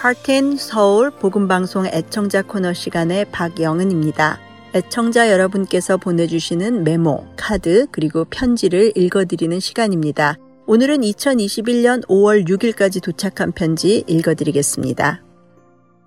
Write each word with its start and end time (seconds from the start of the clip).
하트앤 0.00 0.56
서울 0.56 1.10
복음방송 1.10 1.84
애청자 1.84 2.40
코너 2.40 2.72
시간의 2.72 3.26
박영은입니다. 3.32 4.40
애청자 4.74 5.30
여러분께서 5.30 5.98
보내주시는 5.98 6.84
메모, 6.84 7.26
카드, 7.36 7.86
그리고 7.92 8.24
편지를 8.24 8.92
읽어드리는 8.96 9.60
시간입니다. 9.60 10.38
오늘은 10.66 11.02
2021년 11.02 12.06
5월 12.06 12.48
6일까지 12.48 13.02
도착한 13.02 13.52
편지 13.52 14.02
읽어드리겠습니다. 14.06 15.22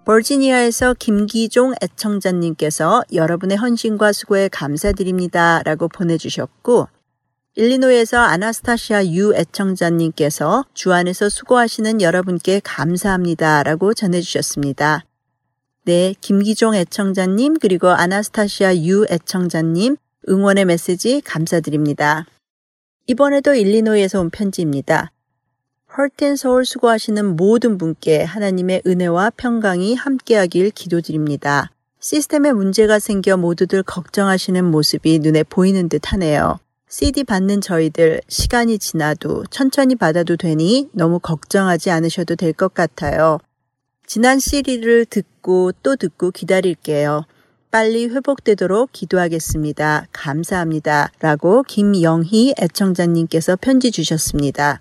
버지니아에서 0.05 0.95
김기종 0.97 1.75
애청자님께서 1.79 3.03
여러분의 3.13 3.57
헌신과 3.57 4.11
수고에 4.11 4.47
감사드립니다. 4.47 5.61
라고 5.65 5.87
보내주셨고, 5.87 6.87
일리노이에서 7.55 8.17
아나스타시아 8.17 9.05
유 9.13 9.35
애청자님께서 9.35 10.65
주 10.73 10.91
안에서 10.91 11.29
수고하시는 11.29 12.01
여러분께 12.01 12.61
감사합니다. 12.63 13.61
라고 13.61 13.93
전해주셨습니다. 13.93 15.05
네, 15.85 16.15
김기종 16.19 16.73
애청자님, 16.73 17.59
그리고 17.59 17.89
아나스타시아 17.89 18.75
유 18.77 19.05
애청자님, 19.07 19.97
응원의 20.27 20.65
메시지 20.65 21.21
감사드립니다. 21.21 22.25
이번에도 23.05 23.53
일리노이에서 23.53 24.19
온 24.19 24.31
편지입니다. 24.31 25.11
헐텐 25.95 26.37
서울 26.37 26.65
수고하시는 26.65 27.35
모든 27.35 27.77
분께 27.77 28.23
하나님의 28.23 28.81
은혜와 28.87 29.29
평강이 29.37 29.93
함께하길 29.93 30.71
기도드립니다. 30.71 31.69
시스템에 31.99 32.51
문제가 32.51 32.97
생겨 32.97 33.37
모두들 33.37 33.83
걱정하시는 33.83 34.65
모습이 34.65 35.19
눈에 35.19 35.43
보이는 35.43 35.87
듯 35.87 36.11
하네요. 36.13 36.57
CD 36.95 37.23
받는 37.23 37.59
저희들 37.59 38.21
시간이 38.27 38.77
지나도 38.77 39.45
천천히 39.49 39.95
받아도 39.95 40.37
되니 40.37 40.91
너무 40.91 41.17
걱정하지 41.17 41.89
않으셔도 41.89 42.35
될 42.35 42.53
것 42.53 42.75
같아요. 42.75 43.39
지난 44.05 44.37
CD를 44.37 45.07
듣고 45.07 45.71
또 45.81 45.95
듣고 45.95 46.29
기다릴게요. 46.29 47.25
빨리 47.71 48.05
회복되도록 48.05 48.91
기도하겠습니다. 48.91 50.05
감사합니다. 50.11 51.11
라고 51.19 51.63
김영희 51.63 52.53
애청자님께서 52.61 53.55
편지 53.55 53.89
주셨습니다. 53.89 54.79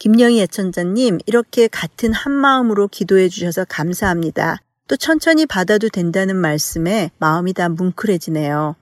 김영희 0.00 0.40
애청자님, 0.40 1.20
이렇게 1.26 1.68
같은 1.68 2.12
한 2.12 2.32
마음으로 2.32 2.88
기도해 2.88 3.28
주셔서 3.28 3.64
감사합니다. 3.68 4.56
또 4.88 4.96
천천히 4.96 5.46
받아도 5.46 5.90
된다는 5.90 6.34
말씀에 6.34 7.12
마음이 7.18 7.52
다 7.52 7.68
뭉클해지네요. 7.68 8.74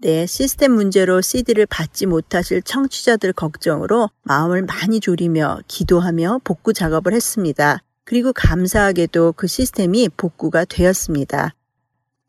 네, 0.00 0.26
시스템 0.26 0.74
문제로 0.74 1.20
CD를 1.20 1.66
받지 1.66 2.06
못하실 2.06 2.62
청취자들 2.62 3.32
걱정으로 3.32 4.08
마음을 4.22 4.62
많이 4.62 5.00
졸이며 5.00 5.62
기도하며 5.66 6.42
복구 6.44 6.72
작업을 6.72 7.12
했습니다. 7.12 7.82
그리고 8.04 8.32
감사하게도 8.32 9.32
그 9.32 9.48
시스템이 9.48 10.10
복구가 10.16 10.66
되었습니다. 10.66 11.52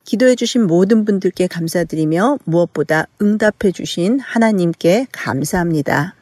기도해 0.03 0.33
주신 0.33 0.65
모든 0.65 1.05
분들께 1.05 1.45
감사드리며 1.45 2.39
무엇보다 2.45 3.05
응답해 3.21 3.71
주신 3.71 4.19
하나님께 4.19 5.05
감사합니다. 5.11 6.15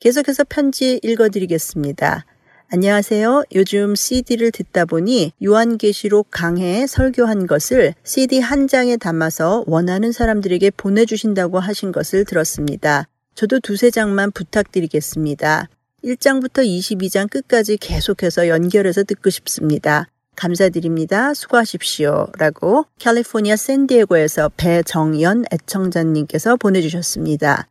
계속해서 0.00 0.44
편지 0.50 1.00
읽어드리겠습니다. 1.02 2.26
안녕하세요. 2.72 3.46
요즘 3.56 3.96
CD를 3.96 4.52
듣다 4.52 4.84
보니 4.84 5.32
요한계시록 5.44 6.28
강해에 6.30 6.86
설교한 6.86 7.48
것을 7.48 7.94
CD 8.04 8.38
한 8.38 8.68
장에 8.68 8.96
담아서 8.96 9.64
원하는 9.66 10.12
사람들에게 10.12 10.70
보내주신다고 10.76 11.58
하신 11.58 11.90
것을 11.90 12.24
들었습니다. 12.24 13.08
저도 13.34 13.58
두세 13.58 13.90
장만 13.90 14.30
부탁드리겠습니다. 14.30 15.68
1장부터 16.04 16.64
22장 16.64 17.28
끝까지 17.28 17.76
계속해서 17.76 18.46
연결해서 18.46 19.02
듣고 19.02 19.30
싶습니다. 19.30 20.06
감사드립니다. 20.36 21.34
수고하십시오. 21.34 22.28
라고 22.38 22.84
캘리포니아 23.00 23.56
샌디에고에서 23.56 24.48
배정연 24.56 25.46
애청자님께서 25.52 26.54
보내주셨습니다. 26.54 27.66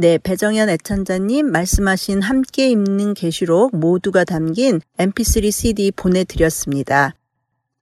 네, 0.00 0.16
배정현 0.16 0.68
애청자님 0.68 1.50
말씀하신 1.50 2.22
함께 2.22 2.70
읽는 2.70 3.14
계시록 3.14 3.74
모두가 3.76 4.22
담긴 4.22 4.80
mp3 4.96 5.50
cd 5.50 5.90
보내드렸습니다. 5.90 7.16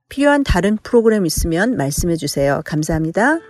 필요한 0.09 0.43
다른 0.43 0.79
프로그램 0.83 1.27
있으면 1.27 1.77
말씀해 1.77 2.17
주세요. 2.17 2.63
감사합니다. 2.65 3.41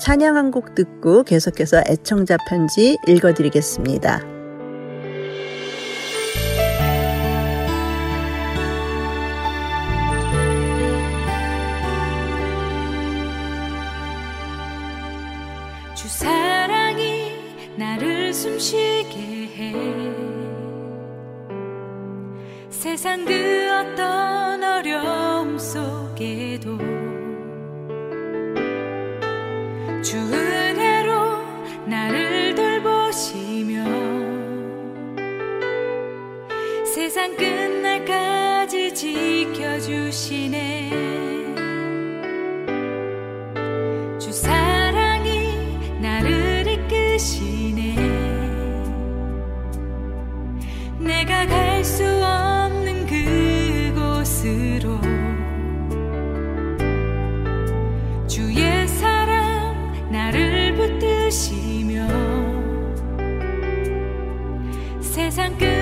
찬양 0.00 0.36
한 0.36 0.50
곡 0.50 0.74
듣고 0.74 1.22
계속해서 1.22 1.84
애청자 1.86 2.36
편지 2.48 2.98
읽어드리겠습니다. 3.06 4.33
세상 22.96 23.24
그 23.24 23.32
어떤 23.72 24.62
어려움 24.62 25.58
속에도 25.58 26.78
주 30.00 30.16
은혜로 30.16 31.12
나를 31.86 32.54
돌보시며 32.54 33.84
세상 36.84 37.34
끝날까지 37.34 38.94
지켜주시네. 38.94 40.54
주 44.20 44.30
사랑이 44.30 45.80
나를 46.00 46.64
이끄시네. 46.68 47.96
내가 51.00 51.44
갈 51.48 51.82
수 51.84 52.04
없는 52.04 52.43
주의 58.28 58.86
사랑 58.86 60.10
나를 60.10 60.74
붙드시며 60.74 62.06
세상 65.00 65.56
끝 65.56 65.73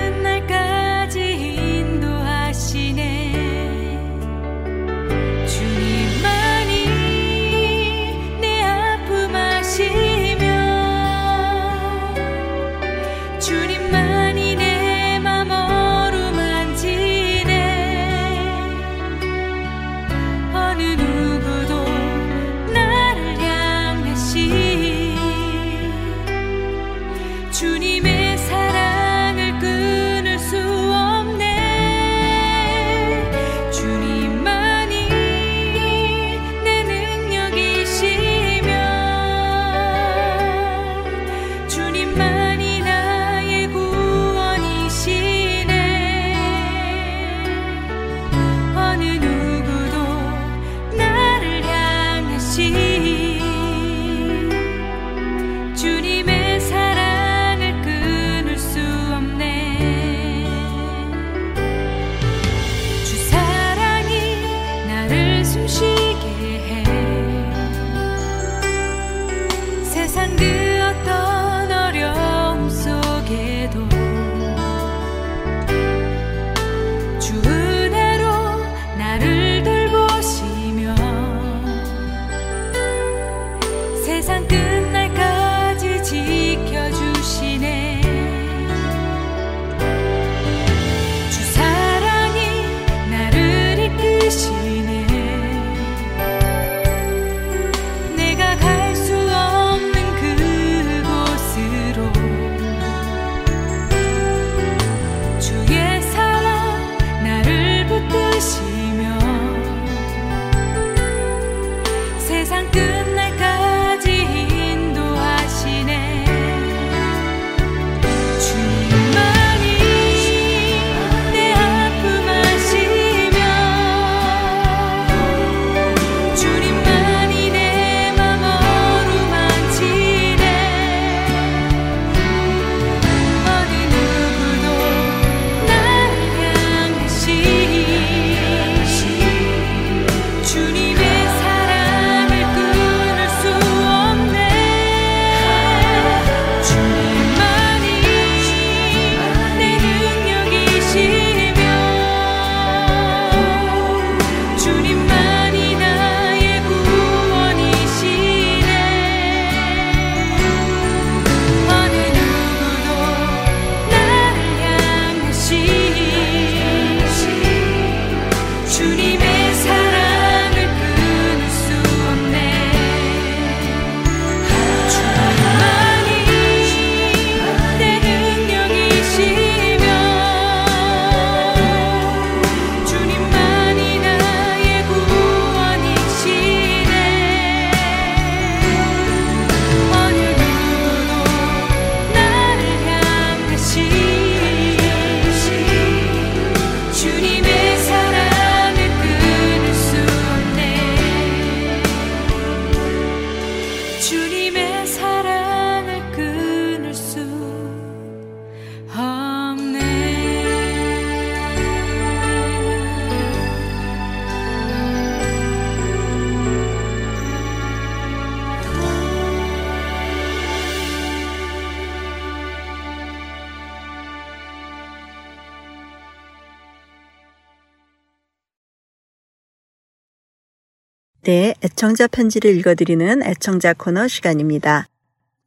애청자 231.25 232.07
편지를 232.07 232.53
읽어드리는 232.57 233.23
애청자 233.23 233.73
코너 233.73 234.09
시간입니다. 234.09 234.87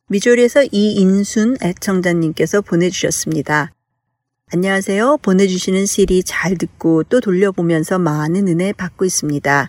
미조리에서 0.08 0.64
이인순 0.72 1.58
애청자님께서 1.62 2.62
보내주셨습니다. 2.62 3.72
안녕하세요. 4.52 5.18
보내주시는 5.18 5.84
CD 5.84 6.22
잘 6.22 6.56
듣고 6.56 7.02
또 7.02 7.20
돌려보면서 7.20 7.98
많은 7.98 8.48
은혜 8.48 8.72
받고 8.72 9.04
있습니다. 9.04 9.68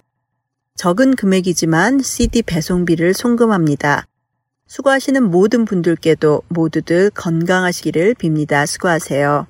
적은 0.76 1.16
금액이지만 1.16 2.00
CD 2.02 2.42
배송비를 2.42 3.14
송금합니다. 3.14 4.08
수고하시는 4.68 5.24
모든 5.24 5.66
분들께도 5.66 6.44
모두들 6.48 7.10
건강하시기를 7.10 8.14
빕니다. 8.14 8.66
수고하세요. 8.66 9.48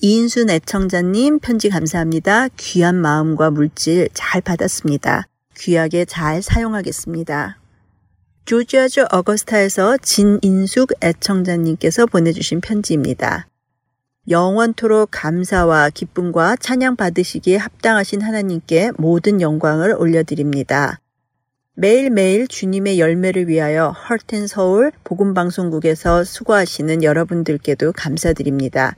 이인순 0.00 0.50
애청자님 0.50 1.38
편지 1.38 1.70
감사합니다. 1.70 2.48
귀한 2.58 2.96
마음과 2.96 3.52
물질 3.52 4.08
잘 4.12 4.42
받았습니다. 4.42 5.28
귀하게 5.58 6.04
잘 6.04 6.40
사용하겠습니다. 6.42 7.58
조지아주 8.44 9.06
어거스타에서 9.10 9.98
진인숙 9.98 10.92
애청자님께서 11.02 12.06
보내주신 12.06 12.60
편지입니다. 12.60 13.46
영원토록 14.30 15.08
감사와 15.10 15.90
기쁨과 15.90 16.56
찬양 16.56 16.96
받으시기에 16.96 17.56
합당하신 17.56 18.22
하나님께 18.22 18.92
모든 18.96 19.40
영광을 19.40 19.94
올려드립니다. 19.94 21.00
매일매일 21.74 22.48
주님의 22.48 22.98
열매를 22.98 23.48
위하여 23.48 23.90
헐텐 23.90 24.46
서울 24.46 24.92
복음방송국에서 25.04 26.24
수고하시는 26.24 27.02
여러분들께도 27.02 27.92
감사드립니다. 27.92 28.96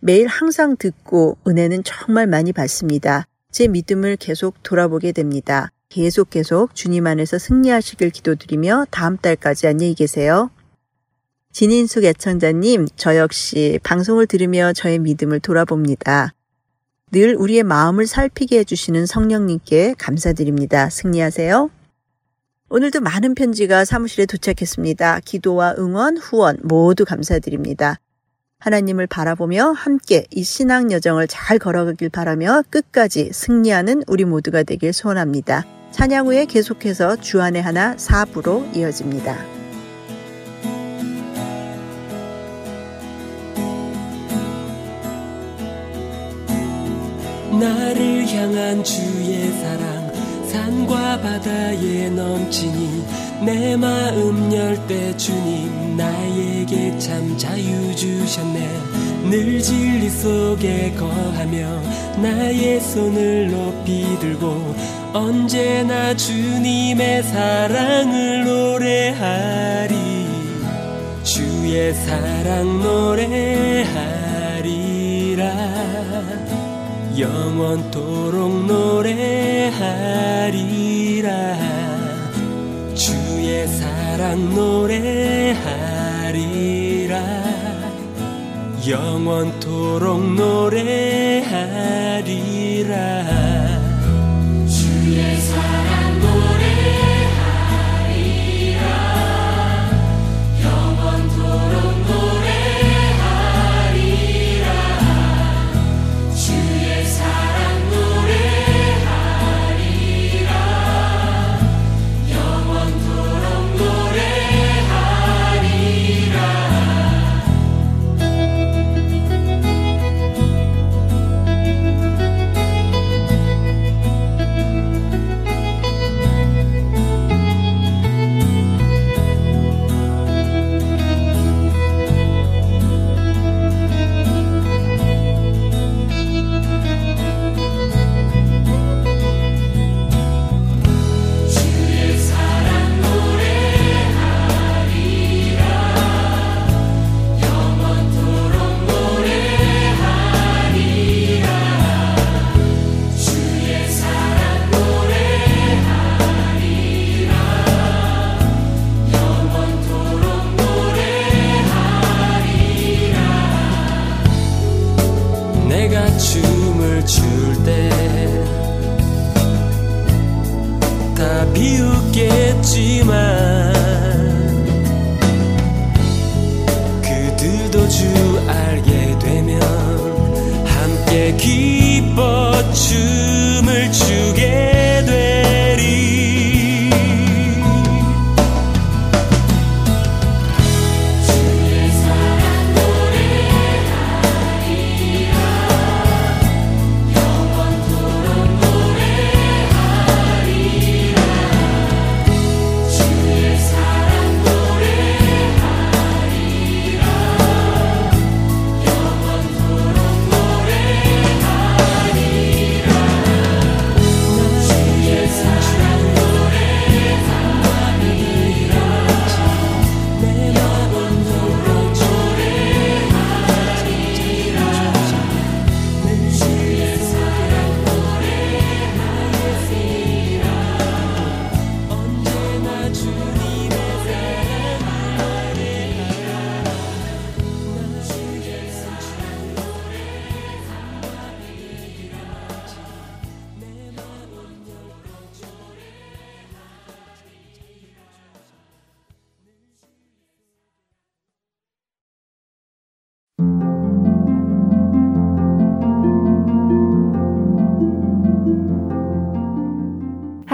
매일 0.00 0.26
항상 0.26 0.76
듣고 0.76 1.36
은혜는 1.46 1.82
정말 1.84 2.26
많이 2.26 2.52
받습니다. 2.52 3.26
제 3.50 3.68
믿음을 3.68 4.16
계속 4.16 4.62
돌아보게 4.62 5.12
됩니다. 5.12 5.70
계속 5.94 6.30
계속 6.30 6.74
주님 6.74 7.06
안에서 7.06 7.38
승리하시길 7.38 8.10
기도드리며 8.10 8.86
다음 8.90 9.16
달까지 9.16 9.68
안녕히 9.68 9.94
계세요. 9.94 10.50
진인숙 11.52 12.02
애청자님, 12.02 12.88
저 12.96 13.16
역시 13.16 13.78
방송을 13.84 14.26
들으며 14.26 14.72
저의 14.72 14.98
믿음을 14.98 15.38
돌아봅니다. 15.38 16.34
늘 17.12 17.36
우리의 17.36 17.62
마음을 17.62 18.08
살피게 18.08 18.58
해주시는 18.58 19.06
성령님께 19.06 19.94
감사드립니다. 19.96 20.90
승리하세요. 20.90 21.70
오늘도 22.70 23.00
많은 23.00 23.36
편지가 23.36 23.84
사무실에 23.84 24.26
도착했습니다. 24.26 25.20
기도와 25.20 25.76
응원, 25.78 26.16
후원 26.16 26.58
모두 26.64 27.04
감사드립니다. 27.04 28.00
하나님을 28.58 29.06
바라보며 29.06 29.70
함께 29.70 30.26
이 30.32 30.42
신앙 30.42 30.90
여정을 30.90 31.28
잘 31.28 31.60
걸어가길 31.60 32.08
바라며 32.08 32.64
끝까지 32.68 33.30
승리하는 33.32 34.02
우리 34.08 34.24
모두가 34.24 34.64
되길 34.64 34.92
소원합니다. 34.92 35.64
찬양 35.94 36.26
후에 36.26 36.44
계속해서 36.46 37.14
주안의 37.14 37.62
하나 37.62 37.94
4부로 37.94 38.76
이어집니다. 38.76 39.36
나를 47.60 48.26
향한 48.26 48.82
주의 48.82 49.48
사랑 49.52 50.12
산과 50.48 51.20
바다에 51.20 52.10
넘치니 52.10 53.04
내 53.46 53.76
마음 53.76 54.52
열 54.52 54.76
때 54.88 55.16
주님 55.16 55.96
나에게 55.96 56.98
참 56.98 57.38
자유 57.38 57.94
주셨네 57.94 58.68
늘 59.30 59.62
진리 59.62 60.10
속에 60.10 60.92
거하며 60.98 61.82
나의 62.20 62.80
손을 62.80 63.50
높이 63.52 64.18
들고 64.18 65.03
언제나 65.14 66.14
주님의 66.16 67.22
사랑을 67.22 68.44
노래하리. 68.44 69.94
주의 71.22 71.94
사랑 71.94 72.80
노래하리라. 72.80 73.84
영원토록 77.16 78.66
노래하리라. 78.66 79.70
주의 82.96 83.68
사랑 83.68 84.52
노래하리라. 84.52 85.54
영원토록 88.84 90.34
노래하리라 90.34 91.84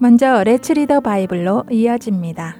먼저 0.00 0.44
레츠 0.44 0.72
리더 0.72 1.00
바이블로 1.00 1.64
이어집니다. 1.70 2.56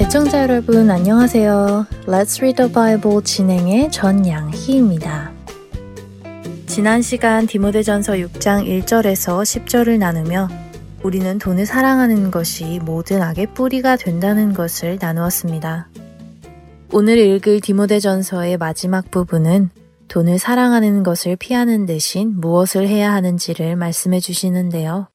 애청자 0.00 0.42
여러분 0.42 0.90
안녕하세요. 0.90 1.86
Let's 2.06 2.40
Read 2.40 2.56
the 2.56 2.72
Bible 2.72 3.22
진행의 3.22 3.92
전양희입니다. 3.92 5.30
지난 6.70 7.02
시간 7.02 7.48
디모데전서 7.48 8.12
6장 8.12 8.64
1절에서 8.64 9.42
10절을 9.42 9.98
나누며 9.98 10.48
우리는 11.02 11.36
돈을 11.36 11.66
사랑하는 11.66 12.30
것이 12.30 12.78
모든 12.84 13.22
악의 13.22 13.54
뿌리가 13.54 13.96
된다는 13.96 14.52
것을 14.52 14.96
나누었습니다. 15.00 15.88
오늘 16.92 17.18
읽을 17.18 17.60
디모데전서의 17.60 18.56
마지막 18.56 19.10
부분은 19.10 19.70
돈을 20.06 20.38
사랑하는 20.38 21.02
것을 21.02 21.34
피하는 21.34 21.86
대신 21.86 22.38
무엇을 22.38 22.86
해야 22.86 23.12
하는지를 23.14 23.74
말씀해 23.74 24.20
주시는데요. 24.20 25.08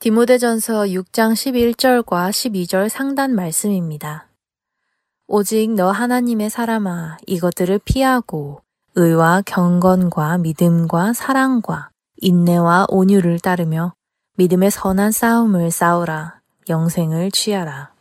디모데전서 0.00 0.86
6장 0.86 1.32
11절과 1.32 2.30
12절 2.30 2.88
상단 2.88 3.36
말씀입니다. 3.36 4.28
오직 5.28 5.70
너 5.74 5.92
하나님의 5.92 6.50
사람아 6.50 7.18
이것들을 7.28 7.78
피하고 7.84 8.62
의와 9.00 9.42
경건과 9.46 10.38
믿음과 10.38 11.12
사랑과 11.12 11.90
인내와 12.16 12.86
온유를 12.88 13.38
따르며 13.38 13.94
믿음의 14.38 14.72
선한 14.72 15.12
싸움을 15.12 15.70
싸우라 15.70 16.40
영생을 16.68 17.30
취하라. 17.30 17.92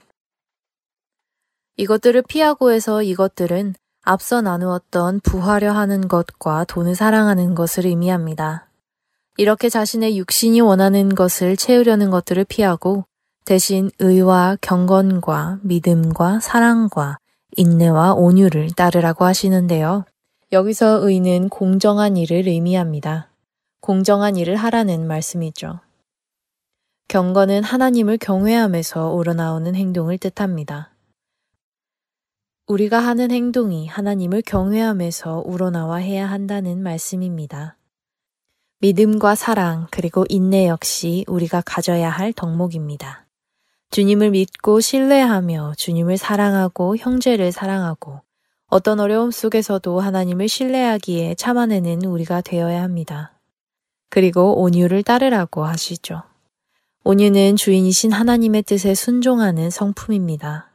이것들을 1.75 2.23
피하고 2.23 2.71
해서 2.71 3.03
이것들은 3.03 3.75
앞서 4.01 4.41
나누었던 4.41 5.19
부하려 5.19 5.71
하는 5.71 6.07
것과 6.07 6.63
돈을 6.63 6.95
사랑하는 6.95 7.53
것을 7.53 7.85
의미합니다. 7.85 8.67
이렇게 9.37 9.69
자신의 9.69 10.17
육신이 10.17 10.61
원하는 10.61 11.13
것을 11.13 11.57
채우려는 11.57 12.09
것들을 12.09 12.43
피하고 12.45 13.05
대신 13.45 13.91
의와 13.99 14.57
경건과 14.61 15.59
믿음과 15.61 16.39
사랑과 16.39 17.19
인내와 17.55 18.13
온유를 18.13 18.71
따르라고 18.71 19.25
하시는데요. 19.25 20.05
여기서 20.53 21.05
의는 21.05 21.49
공정한 21.49 22.15
일을 22.15 22.47
의미합니다. 22.47 23.29
공정한 23.81 24.37
일을 24.37 24.55
하라는 24.55 25.05
말씀이죠. 25.05 25.81
경건은 27.09 27.63
하나님을 27.65 28.17
경외함에서 28.17 29.11
우러나오는 29.11 29.75
행동을 29.75 30.17
뜻합니다. 30.17 30.91
우리가 32.65 32.99
하는 32.99 33.29
행동이 33.31 33.87
하나님을 33.87 34.41
경외함에서 34.41 35.43
우러나와 35.45 35.97
해야 35.97 36.29
한다는 36.29 36.81
말씀입니다. 36.81 37.75
믿음과 38.79 39.35
사랑 39.35 39.87
그리고 39.91 40.23
인내 40.29 40.67
역시 40.69 41.25
우리가 41.27 41.61
가져야 41.65 42.09
할 42.09 42.31
덕목입니다. 42.31 43.25
주님을 43.91 44.31
믿고 44.31 44.79
신뢰하며 44.79 45.73
주님을 45.75 46.15
사랑하고 46.15 46.95
형제를 46.95 47.51
사랑하고 47.51 48.21
어떤 48.69 48.99
어려움 48.99 49.31
속에서도 49.31 49.99
하나님을 49.99 50.49
신뢰하기에 50.49 51.35
참아내는 51.35 52.03
우리가 52.03 52.41
되어야 52.41 52.83
합니다. 52.83 53.31
그리고 54.09 54.61
온유를 54.61 55.03
따르라고 55.03 55.63
하시죠. 55.63 56.23
온유는 57.05 57.55
주인이신 57.55 58.11
하나님의 58.11 58.63
뜻에 58.63 58.93
순종하는 58.93 59.69
성품입니다. 59.69 60.69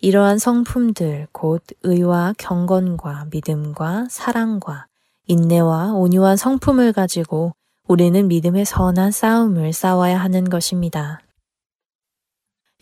이러한 0.00 0.38
성품들 0.38 1.28
곧 1.30 1.62
의와 1.84 2.34
경건과 2.38 3.28
믿음과 3.30 4.08
사랑과 4.10 4.86
인내와 5.28 5.92
온유한 5.92 6.36
성품을 6.36 6.92
가지고 6.92 7.52
우리는 7.86 8.26
믿음의 8.26 8.64
선한 8.64 9.12
싸움을 9.12 9.72
싸워야 9.72 10.18
하는 10.18 10.50
것입니다. 10.50 11.20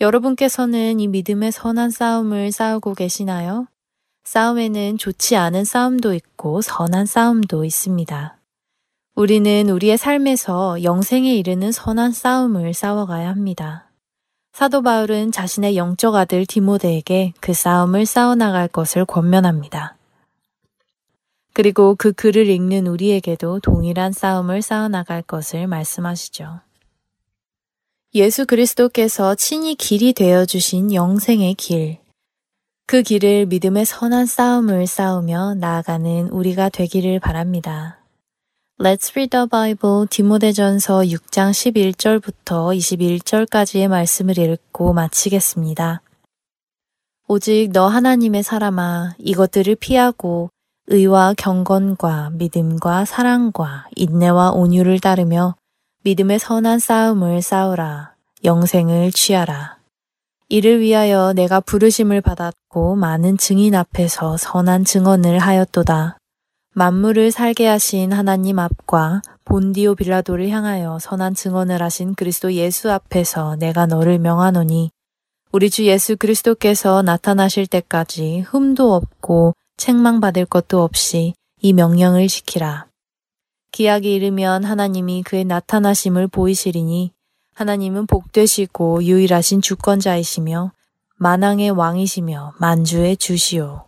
여러분께서는 0.01 0.99
이 0.99 1.09
믿음의 1.09 1.53
선한 1.53 1.91
싸움을 1.91 2.53
싸우고 2.53 2.95
계시나요? 2.95 3.67
싸움에는 4.31 4.97
좋지 4.97 5.35
않은 5.35 5.65
싸움도 5.65 6.15
있고 6.15 6.63
선한 6.63 7.05
싸움도 7.05 7.65
있습니다. 7.65 8.39
우리는 9.17 9.69
우리의 9.69 9.99
삶에서 9.99 10.85
영생에 10.85 11.35
이르는 11.35 11.73
선한 11.73 12.13
싸움을 12.13 12.73
싸워가야 12.73 13.29
합니다. 13.29 13.91
사도 14.53 14.83
바울은 14.83 15.33
자신의 15.33 15.77
영적 15.77 16.15
아들 16.15 16.47
디모데에게 16.47 17.33
그 17.41 17.53
싸움을 17.53 18.07
싸워나갈 18.07 18.69
것을 18.69 19.05
권면합니다. 19.05 19.97
그리고 21.53 21.97
그 21.97 22.13
글을 22.13 22.47
읽는 22.51 22.87
우리에게도 22.87 23.59
동일한 23.59 24.13
싸움을 24.13 24.63
쌓아나갈 24.63 25.23
것을 25.23 25.67
말씀하시죠. 25.67 26.61
예수 28.15 28.47
그리스도께서 28.47 29.35
친히 29.35 29.75
길이 29.75 30.13
되어 30.13 30.45
주신 30.45 30.95
영생의 30.95 31.55
길. 31.55 31.99
그 32.91 33.05
길을 33.05 33.47
믿음의 33.47 33.85
선한 33.85 34.27
싸움을 34.27 34.89
싸우며 34.89 35.55
나아가는 35.55 36.29
우리가 36.31 36.71
되기를 36.71 37.21
바랍니다. 37.21 37.99
Let's 38.81 39.13
read 39.13 39.31
the 39.31 39.47
Bible 39.49 40.09
디모데전서 40.11 41.03
6장 41.03 41.53
11절부터 41.53 42.77
21절까지의 42.77 43.87
말씀을 43.87 44.37
읽고 44.39 44.93
마치겠습니다. 44.93 46.03
오직 47.29 47.71
너 47.73 47.87
하나님의 47.87 48.43
사람아 48.43 49.15
이것들을 49.19 49.77
피하고 49.77 50.51
의와 50.89 51.35
경건과 51.39 52.31
믿음과 52.31 53.05
사랑과 53.05 53.87
인내와 53.95 54.51
온유를 54.51 54.99
따르며 54.99 55.55
믿음의 56.03 56.41
선한 56.41 56.81
싸움을 56.81 57.41
싸우라. 57.41 58.15
영생을 58.43 59.13
취하라. 59.13 59.80
이를 60.53 60.81
위하여 60.81 61.33
내가 61.33 61.61
부르심을 61.61 62.23
받았고 62.23 62.97
많은 62.97 63.39
증인 63.39 63.77
앞에서 63.77 64.37
선한 64.37 64.85
증언을 64.85 65.39
하였도다. 65.39 66.19
만물을 66.75 67.31
살게 67.31 67.69
하신 67.69 68.13
하나님 68.13 68.59
앞과 68.59 69.23
본디오 69.45 69.95
빌라도를 69.95 70.49
향하여 70.49 70.99
선한 70.99 71.35
증언을 71.35 71.81
하신 71.81 72.17
그리스도 72.17 72.53
예수 72.55 72.91
앞에서 72.91 73.55
내가 73.61 73.87
너를 73.87 74.19
명하노니 74.19 74.91
우리 75.53 75.71
주 75.71 75.87
예수 75.87 76.17
그리스도께서 76.17 77.03
나타나실 77.03 77.69
때까지 77.69 78.41
흠도 78.41 78.93
없고 78.93 79.55
책망받을 79.77 80.47
것도 80.47 80.83
없이 80.83 81.33
이 81.61 81.73
명령을 81.73 82.27
지키라. 82.27 82.87
기약이 83.71 84.13
이르면 84.13 84.65
하나님이 84.65 85.23
그의 85.23 85.45
나타나심을 85.45 86.27
보이시리니 86.27 87.13
하나님은 87.61 88.07
복되시고 88.07 89.05
유일하신 89.05 89.61
주권자이시며 89.61 90.73
만왕의 91.17 91.73
왕이시며 91.73 92.55
만주의 92.59 93.19
주시오. 93.19 93.85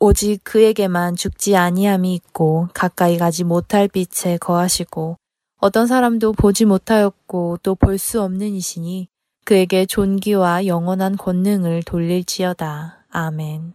오직 0.00 0.42
그에게만 0.42 1.14
죽지 1.14 1.54
아니함이 1.54 2.14
있고 2.14 2.68
가까이 2.72 3.18
가지 3.18 3.44
못할 3.44 3.88
빛에 3.88 4.38
거하시고 4.38 5.18
어떤 5.58 5.86
사람도 5.86 6.32
보지 6.32 6.64
못하였고 6.64 7.58
또 7.62 7.74
볼 7.74 7.98
수 7.98 8.22
없는 8.22 8.54
이시니 8.54 9.08
그에게 9.44 9.84
존귀와 9.84 10.64
영원한 10.64 11.18
권능을 11.18 11.82
돌릴지어다. 11.82 13.04
아멘. 13.10 13.74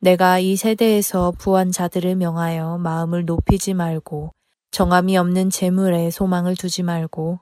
내가 0.00 0.38
이 0.38 0.56
세대에서 0.56 1.34
부한 1.36 1.70
자들을 1.70 2.16
명하여 2.16 2.78
마음을 2.78 3.26
높이지 3.26 3.74
말고 3.74 4.32
정함이 4.70 5.18
없는 5.18 5.50
재물에 5.50 6.10
소망을 6.10 6.56
두지 6.56 6.82
말고 6.82 7.40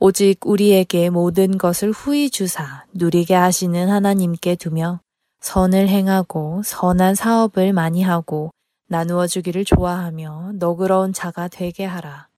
오직 0.00 0.40
우리에게 0.44 1.08
모든 1.10 1.56
것을 1.56 1.92
후히 1.92 2.28
주사 2.28 2.84
누리게 2.92 3.34
하시는 3.34 3.88
하나님께 3.88 4.56
두며 4.56 5.00
선을 5.40 5.88
행하고 5.88 6.62
선한 6.64 7.14
사업을 7.14 7.72
많이 7.72 8.02
하고 8.02 8.50
나누어 8.88 9.26
주기를 9.26 9.64
좋아하며 9.64 10.52
너그러운 10.54 11.12
자가 11.12 11.48
되게 11.48 11.84
하라. 11.84 12.28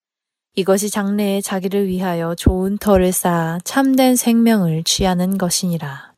이것이 0.55 0.91
장래에 0.91 1.41
자기를 1.41 1.87
위하여 1.87 2.35
좋은 2.35 2.79
터를 2.79 3.13
쌓아 3.13 3.59
참된 3.65 4.17
생명을 4.17 4.85
취하는 4.85 5.37
것이니라. 5.37 6.15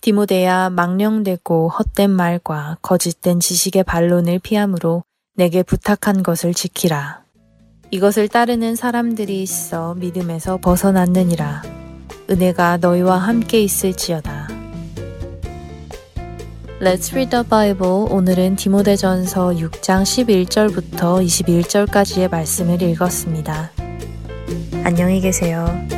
디모데야 0.00 0.70
망령되고 0.70 1.68
헛된 1.68 2.10
말과 2.10 2.78
거짓된 2.82 3.40
지식의 3.40 3.84
반론을 3.84 4.38
피함으로 4.38 5.02
내게 5.34 5.62
부탁한 5.62 6.22
것을 6.22 6.54
지키라. 6.54 7.24
이것을 7.90 8.28
따르는 8.28 8.76
사람들이 8.76 9.42
있어 9.42 9.94
믿음에서 9.94 10.58
벗어났느니라. 10.58 11.62
은혜가 12.30 12.78
너희와 12.78 13.16
함께 13.16 13.62
있을지어다. 13.62 14.48
Let's 16.80 17.12
read 17.12 17.30
the 17.30 17.44
Bible. 17.48 18.06
오늘은 18.10 18.56
디모데전서 18.56 19.52
6장 19.52 20.02
11절부터 20.02 21.24
21절까지의 21.24 22.30
말씀을 22.30 22.82
읽었습니다. 22.82 23.70
안녕히 24.84 25.20
계세요. 25.20 25.97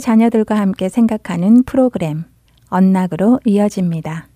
자녀들과 0.00 0.58
함께 0.58 0.88
생각하는 0.88 1.62
프로그램 1.64 2.24
언락으로 2.68 3.40
이어집니다. 3.44 4.28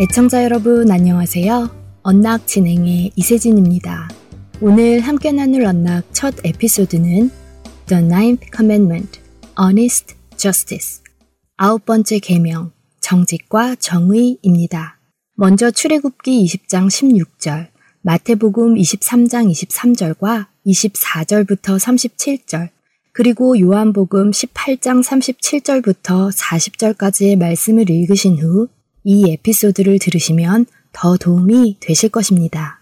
애청자 0.00 0.42
여러분 0.42 0.90
안녕하세요. 0.90 1.70
언락 2.02 2.48
진행의 2.48 3.12
이세진입니다. 3.14 4.08
오늘 4.60 5.00
함께 5.00 5.30
나눌 5.30 5.64
언락 5.64 6.12
첫 6.12 6.34
에피소드는 6.44 7.30
The 7.86 8.02
Ninth 8.02 8.50
Commandment, 8.54 9.20
Honest 9.58 10.16
Justice, 10.36 11.02
아홉 11.56 11.84
번째 11.84 12.18
계명, 12.18 12.72
정직과 13.00 13.76
정의입니다. 13.76 15.01
먼저 15.42 15.72
출애굽기 15.72 16.44
20장 16.44 16.86
16절, 16.86 17.66
마태복음 18.02 18.76
23장 18.76 19.50
23절과 19.50 20.46
24절부터 20.64 21.80
37절, 21.80 22.68
그리고 23.10 23.58
요한복음 23.58 24.30
18장 24.30 25.02
37절부터 25.02 26.32
40절까지의 26.32 27.36
말씀을 27.36 27.90
읽으신 27.90 28.38
후 28.38 28.68
이 29.02 29.32
에피소드를 29.32 29.98
들으시면 29.98 30.66
더 30.92 31.16
도움이 31.16 31.78
되실 31.80 32.08
것입니다. 32.08 32.80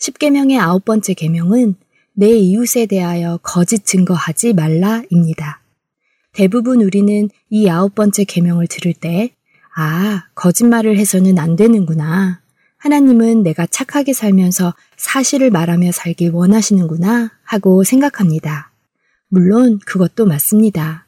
10계명의 0.00 0.58
아홉 0.60 0.84
번째 0.84 1.14
계명은 1.14 1.76
내 2.14 2.30
이웃에 2.30 2.86
대하여 2.86 3.38
거짓 3.44 3.86
증거하지 3.86 4.54
말라입니다. 4.54 5.62
대부분 6.32 6.82
우리는 6.82 7.30
이 7.48 7.68
아홉 7.68 7.94
번째 7.94 8.24
계명을 8.24 8.66
들을 8.66 8.92
때 8.92 9.30
아, 9.76 10.24
거짓말을 10.34 10.96
해서는 10.98 11.38
안 11.38 11.56
되는구나. 11.56 12.40
하나님은 12.78 13.42
내가 13.42 13.66
착하게 13.66 14.12
살면서 14.12 14.74
사실을 14.96 15.50
말하며 15.50 15.90
살길 15.90 16.30
원하시는구나 16.30 17.32
하고 17.42 17.82
생각합니다. 17.82 18.70
물론 19.28 19.80
그것도 19.84 20.26
맞습니다. 20.26 21.06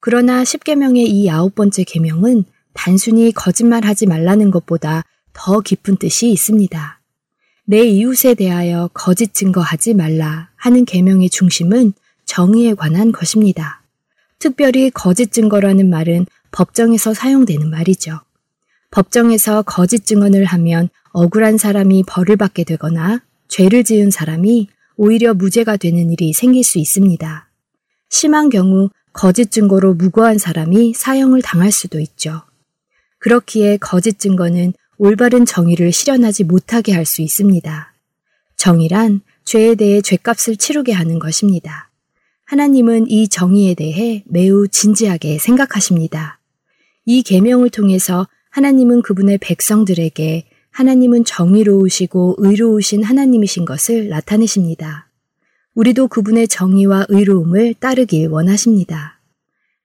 그러나 0.00 0.44
10계명의 0.44 1.08
이 1.08 1.28
아홉 1.28 1.54
번째 1.54 1.84
계명은 1.84 2.44
단순히 2.72 3.32
거짓말하지 3.32 4.06
말라는 4.06 4.50
것보다 4.50 5.02
더 5.32 5.60
깊은 5.60 5.96
뜻이 5.96 6.30
있습니다. 6.30 7.00
내 7.64 7.82
이웃에 7.82 8.34
대하여 8.34 8.88
거짓 8.94 9.34
증거하지 9.34 9.94
말라 9.94 10.50
하는 10.56 10.84
계명의 10.84 11.28
중심은 11.30 11.92
정의에 12.24 12.74
관한 12.74 13.12
것입니다. 13.12 13.82
특별히 14.38 14.90
거짓 14.90 15.32
증거라는 15.32 15.90
말은 15.90 16.26
법정에서 16.56 17.12
사용되는 17.12 17.68
말이죠. 17.68 18.20
법정에서 18.90 19.60
거짓 19.60 20.06
증언을 20.06 20.46
하면 20.46 20.88
억울한 21.12 21.58
사람이 21.58 22.04
벌을 22.06 22.38
받게 22.38 22.64
되거나 22.64 23.20
죄를 23.48 23.84
지은 23.84 24.10
사람이 24.10 24.68
오히려 24.96 25.34
무죄가 25.34 25.76
되는 25.76 26.10
일이 26.10 26.32
생길 26.32 26.64
수 26.64 26.78
있습니다. 26.78 27.50
심한 28.08 28.48
경우 28.48 28.88
거짓 29.12 29.50
증거로 29.50 29.92
무고한 29.92 30.38
사람이 30.38 30.94
사형을 30.94 31.42
당할 31.42 31.70
수도 31.70 32.00
있죠. 32.00 32.40
그렇기에 33.18 33.76
거짓 33.76 34.18
증거는 34.18 34.72
올바른 34.96 35.44
정의를 35.44 35.92
실현하지 35.92 36.44
못하게 36.44 36.94
할 36.94 37.04
수 37.04 37.20
있습니다. 37.20 37.92
정의란 38.56 39.20
죄에 39.44 39.74
대해 39.74 40.00
죄값을 40.00 40.56
치르게 40.56 40.92
하는 40.92 41.18
것입니다. 41.18 41.90
하나님은 42.46 43.10
이 43.10 43.28
정의에 43.28 43.74
대해 43.74 44.24
매우 44.26 44.66
진지하게 44.68 45.38
생각하십니다. 45.38 46.38
이 47.06 47.22
계명을 47.22 47.70
통해서 47.70 48.26
하나님은 48.50 49.02
그분의 49.02 49.38
백성들에게 49.38 50.44
하나님은 50.70 51.24
정의로우시고 51.24 52.34
의로우신 52.38 53.04
하나님이신 53.04 53.64
것을 53.64 54.08
나타내십니다. 54.08 55.08
우리도 55.74 56.08
그분의 56.08 56.48
정의와 56.48 57.06
의로움을 57.08 57.74
따르길 57.74 58.26
원하십니다. 58.28 59.20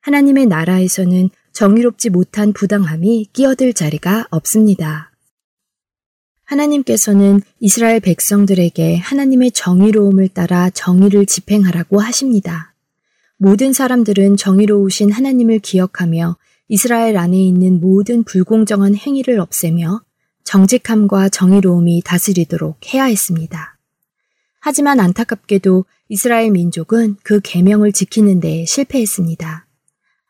하나님의 0.01 0.47
나라에서는 0.47 1.29
정의롭지 1.53 2.09
못한 2.09 2.53
부당함이 2.53 3.27
끼어들 3.33 3.73
자리가 3.73 4.27
없습니다. 4.31 5.11
하나님께서는 6.45 7.41
이스라엘 7.59 7.99
백성들에게 7.99 8.97
하나님의 8.97 9.51
정의로움을 9.51 10.29
따라 10.29 10.71
정의를 10.71 11.27
집행하라고 11.27 11.99
하십니다. 11.99 12.73
모든 13.37 13.73
사람들은 13.73 14.37
정의로우신 14.37 15.11
하나님을 15.11 15.59
기억하며 15.59 16.35
이스라엘 16.73 17.17
안에 17.17 17.37
있는 17.37 17.81
모든 17.81 18.23
불공정한 18.23 18.95
행위를 18.95 19.41
없애며 19.41 20.03
정직함과 20.45 21.27
정의로움이 21.27 22.01
다스리도록 22.05 22.93
해야 22.93 23.03
했습니다. 23.03 23.77
하지만 24.61 25.01
안타깝게도 25.01 25.83
이스라엘 26.07 26.51
민족은 26.51 27.17
그 27.23 27.41
계명을 27.43 27.91
지키는 27.91 28.39
데 28.39 28.63
실패했습니다. 28.63 29.67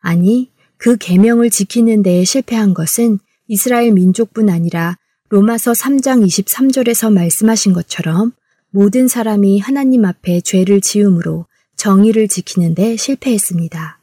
아니, 0.00 0.50
그 0.78 0.96
계명을 0.96 1.50
지키는 1.50 2.02
데에 2.02 2.24
실패한 2.24 2.74
것은 2.74 3.20
이스라엘 3.46 3.92
민족뿐 3.92 4.50
아니라 4.50 4.98
로마서 5.28 5.70
3장 5.70 6.26
23절에서 6.26 7.12
말씀하신 7.12 7.72
것처럼 7.72 8.32
모든 8.70 9.06
사람이 9.06 9.60
하나님 9.60 10.04
앞에 10.04 10.40
죄를 10.40 10.80
지음으로 10.80 11.46
정의를 11.76 12.26
지키는 12.26 12.74
데 12.74 12.96
실패했습니다. 12.96 14.01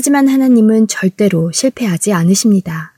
하지만 0.00 0.28
하나님은 0.28 0.88
절대로 0.88 1.52
실패하지 1.52 2.14
않으십니다. 2.14 2.94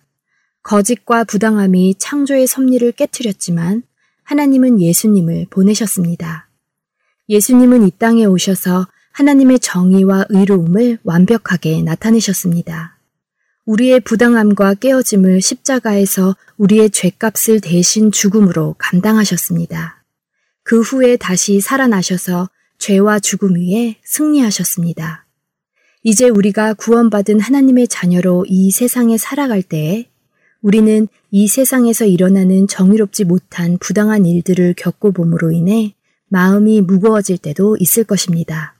거짓과 0.62 1.24
부당함이 1.24 1.96
창조의 1.98 2.46
섭리를 2.46 2.92
깨뜨렸지만 2.92 3.82
하나님은 4.22 4.80
예수님을 4.80 5.48
보내셨습니다. 5.50 6.48
예수님은 7.28 7.88
이 7.88 7.90
땅에 7.98 8.24
오셔서 8.24 8.86
하나님의 9.10 9.58
정의와 9.58 10.26
의로움을 10.28 11.00
완벽하게 11.02 11.82
나타내셨습니다. 11.82 12.96
우리의 13.64 13.98
부당함과 13.98 14.74
깨어짐을 14.74 15.42
십자가에서 15.42 16.36
우리의 16.56 16.90
죄값을 16.90 17.60
대신 17.60 18.12
죽음으로 18.12 18.76
감당하셨습니다. 18.78 20.04
그 20.62 20.80
후에 20.82 21.16
다시 21.16 21.60
살아나셔서 21.60 22.48
죄와 22.78 23.18
죽음 23.18 23.56
위에 23.56 23.96
승리하셨습니다. 24.04 25.21
이제 26.02 26.28
우리가 26.28 26.74
구원받은 26.74 27.40
하나님의 27.40 27.86
자녀로 27.88 28.46
이 28.48 28.70
세상에 28.70 29.16
살아갈 29.16 29.62
때에 29.62 30.08
우리는 30.60 31.08
이 31.30 31.48
세상에서 31.48 32.06
일어나는 32.06 32.66
정의롭지 32.66 33.24
못한 33.24 33.78
부당한 33.78 34.26
일들을 34.26 34.74
겪고봄으로 34.76 35.52
인해 35.52 35.94
마음이 36.28 36.80
무거워질 36.80 37.38
때도 37.38 37.76
있을 37.78 38.04
것입니다. 38.04 38.74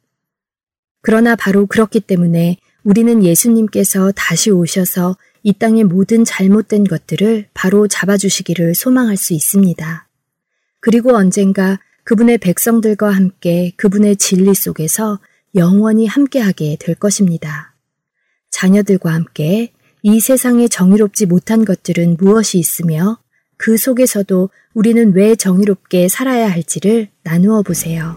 그러나 1.01 1.37
바로 1.37 1.67
그렇기 1.67 2.01
때문에 2.01 2.59
우리는 2.85 3.23
예수님께서 3.23 4.13
다시 4.13 4.51
오셔서 4.51 5.17
이 5.45 5.53
땅의 5.53 5.85
모든 5.85 6.25
잘못된 6.25 6.85
것들을 6.85 7.47
바로 7.55 7.89
잡아주시기를 7.89 8.75
소망할 8.75 9.17
수 9.17 9.33
있습니다. 9.33 10.09
그리고 10.81 11.15
언젠가 11.15 11.79
그분의 12.05 12.39
백성들과 12.39 13.11
함께 13.11 13.73
그분의 13.77 14.17
진리 14.17 14.55
속에서 14.55 15.19
영원히 15.55 16.07
함께하게 16.07 16.77
될 16.81 16.95
것입니다. 16.95 17.75
자녀들과 18.51 19.13
함께 19.13 19.73
이 20.03 20.21
세상에 20.21 20.69
정의롭지 20.69 21.27
못한 21.27 21.65
것들은 21.65 22.17
무엇이 22.19 22.59
있으며 22.59 23.19
그 23.57 23.77
속에서도 23.77 24.51
우리는 24.75 25.15
왜 25.15 25.37
정의롭게 25.37 26.09
살아야 26.09 26.51
할지를 26.51 27.09
나누어 27.23 27.63
보세요. 27.63 28.17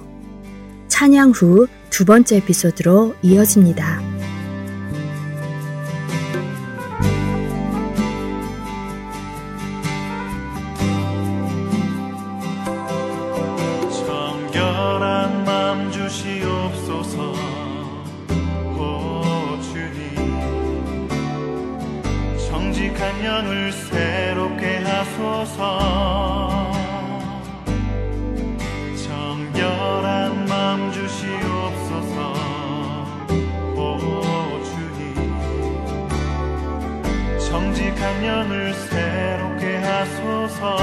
찬양 0.87 1.31
후 1.31 1.67
두 1.95 2.03
번째 2.03 2.35
에피소드로 2.35 3.15
이어집니다. 3.23 4.24
새롭게 23.95 24.79
하소서. 24.79 25.79
정결한 29.07 30.45
마음 30.45 30.91
주시옵소서. 30.91 32.33
오 33.77 33.97
주님. 34.65 35.15
정직한 37.39 38.21
년을 38.21 38.73
새롭게 38.73 39.77
하소서 39.77 40.75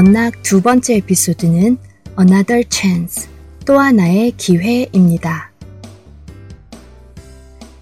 언락 0.00 0.42
두 0.42 0.62
번째 0.62 0.94
에피소드는 0.94 1.76
Another 2.18 2.64
Chance, 2.70 3.28
또 3.66 3.78
하나의 3.78 4.32
기회입니다. 4.38 5.52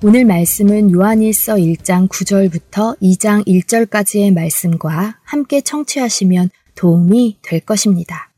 오늘 0.02 0.24
말씀은 0.24 0.90
요한일서 0.90 1.54
1장 1.54 2.08
9절부터 2.08 2.98
2장 3.00 3.46
1절까지의 3.46 4.34
말씀과 4.34 5.20
함께 5.22 5.60
청취하시면 5.60 6.50
도움이 6.74 7.38
될 7.40 7.60
것입니다. 7.60 8.32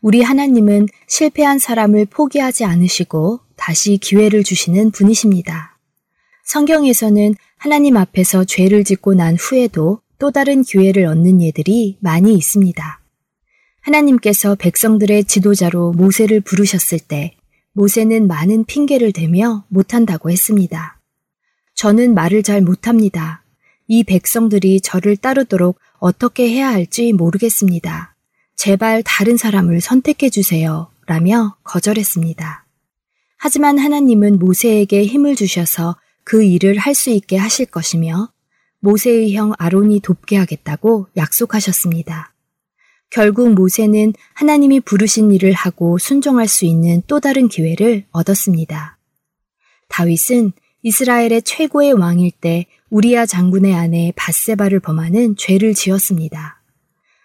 우리 0.00 0.22
하나님은 0.22 0.86
실패한 1.08 1.58
사람을 1.58 2.06
포기하지 2.06 2.64
않으시고 2.64 3.40
다시 3.56 3.98
기회를 3.98 4.44
주시는 4.44 4.92
분이십니다. 4.92 5.76
성경에서는 6.44 7.34
하나님 7.56 7.96
앞에서 7.96 8.44
죄를 8.44 8.84
짓고 8.84 9.14
난 9.14 9.34
후에도 9.34 10.00
또 10.20 10.30
다른 10.30 10.62
기회를 10.62 11.06
얻는 11.06 11.42
예들이 11.42 11.96
많이 11.98 12.34
있습니다. 12.34 12.99
하나님께서 13.80 14.54
백성들의 14.54 15.24
지도자로 15.24 15.92
모세를 15.92 16.40
부르셨을 16.40 16.98
때 16.98 17.36
모세는 17.72 18.26
많은 18.26 18.64
핑계를 18.64 19.12
대며 19.12 19.64
못한다고 19.68 20.30
했습니다. 20.30 21.00
저는 21.74 22.14
말을 22.14 22.42
잘 22.42 22.60
못합니다. 22.60 23.42
이 23.86 24.04
백성들이 24.04 24.80
저를 24.80 25.16
따르도록 25.16 25.78
어떻게 25.98 26.48
해야 26.48 26.68
할지 26.68 27.12
모르겠습니다. 27.12 28.14
제발 28.56 29.02
다른 29.02 29.36
사람을 29.36 29.80
선택해 29.80 30.30
주세요. 30.30 30.90
라며 31.06 31.56
거절했습니다. 31.64 32.66
하지만 33.38 33.78
하나님은 33.78 34.38
모세에게 34.38 35.06
힘을 35.06 35.34
주셔서 35.34 35.96
그 36.24 36.44
일을 36.44 36.78
할 36.78 36.94
수 36.94 37.10
있게 37.10 37.36
하실 37.36 37.66
것이며 37.66 38.30
모세의 38.80 39.34
형 39.34 39.52
아론이 39.58 40.00
돕게 40.00 40.36
하겠다고 40.36 41.08
약속하셨습니다. 41.16 42.29
결국 43.10 43.52
모세는 43.54 44.14
하나님이 44.34 44.80
부르신 44.80 45.32
일을 45.32 45.52
하고 45.52 45.98
순종할 45.98 46.46
수 46.46 46.64
있는 46.64 47.02
또 47.08 47.18
다른 47.18 47.48
기회를 47.48 48.04
얻었습니다. 48.12 48.98
다윗은 49.88 50.52
이스라엘의 50.82 51.42
최고의 51.42 51.92
왕일 51.92 52.30
때 52.30 52.66
우리야 52.88 53.26
장군의 53.26 53.74
아내 53.74 54.12
바세바를 54.16 54.80
범하는 54.80 55.36
죄를 55.36 55.74
지었습니다. 55.74 56.62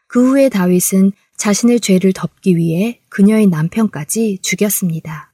그 0.07 0.31
후에 0.31 0.49
다윗은 0.49 1.11
자신의 1.37 1.79
죄를 1.79 2.13
덮기 2.13 2.57
위해 2.57 2.99
그녀의 3.09 3.47
남편까지 3.47 4.39
죽였습니다. 4.41 5.31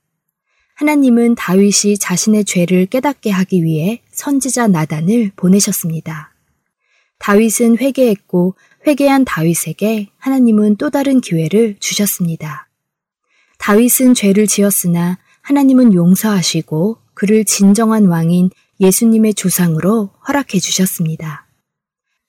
하나님은 0.75 1.35
다윗이 1.35 1.97
자신의 1.99 2.43
죄를 2.45 2.87
깨닫게 2.87 3.29
하기 3.29 3.63
위해 3.63 4.01
선지자 4.11 4.67
나단을 4.67 5.31
보내셨습니다. 5.35 6.33
다윗은 7.19 7.77
회개했고 7.77 8.55
회개한 8.85 9.25
다윗에게 9.25 10.09
하나님은 10.17 10.77
또 10.77 10.89
다른 10.89 11.21
기회를 11.21 11.77
주셨습니다. 11.79 12.67
다윗은 13.59 14.15
죄를 14.15 14.47
지었으나 14.47 15.19
하나님은 15.41 15.93
용서하시고 15.93 16.97
그를 17.13 17.45
진정한 17.45 18.05
왕인 18.05 18.49
예수님의 18.79 19.35
조상으로 19.35 20.09
허락해 20.27 20.59
주셨습니다. 20.59 21.45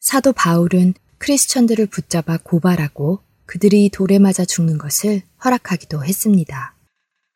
사도 0.00 0.32
바울은 0.32 0.94
크리스천들을 1.18 1.86
붙잡아 1.86 2.38
고발하고 2.42 3.20
그들이 3.46 3.88
돌에 3.88 4.18
맞아 4.18 4.44
죽는 4.44 4.76
것을 4.76 5.22
허락하기도 5.44 6.04
했습니다. 6.04 6.76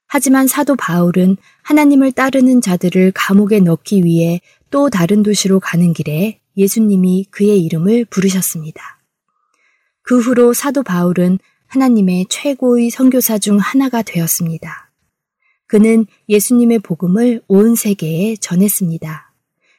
하지만 0.09 0.46
사도 0.46 0.76
바울은 0.76 1.37
하나님을 1.62 2.12
따르는 2.12 2.61
자들을 2.61 3.12
감옥에 3.14 3.61
넣기 3.61 4.05
위해 4.05 4.40
또 4.70 4.90
다른 4.90 5.22
도시로 5.22 5.59
가는 5.61 5.92
길에 5.92 6.40
예수님이 6.57 7.26
그의 7.31 7.62
이름을 7.64 8.05
부르셨습니다. 8.07 8.95
그 10.07 10.21
후로 10.21 10.55
사도 10.55 10.85
바울은 10.85 11.40
하나님의 11.66 12.27
최고의 12.31 12.90
선교사 12.90 13.38
중 13.38 13.59
하나가 13.59 14.03
되었습니다. 14.03 14.92
그는 15.66 16.07
예수님의 16.29 16.79
복음을 16.79 17.42
온 17.49 17.75
세계에 17.75 18.37
전했습니다. 18.37 19.33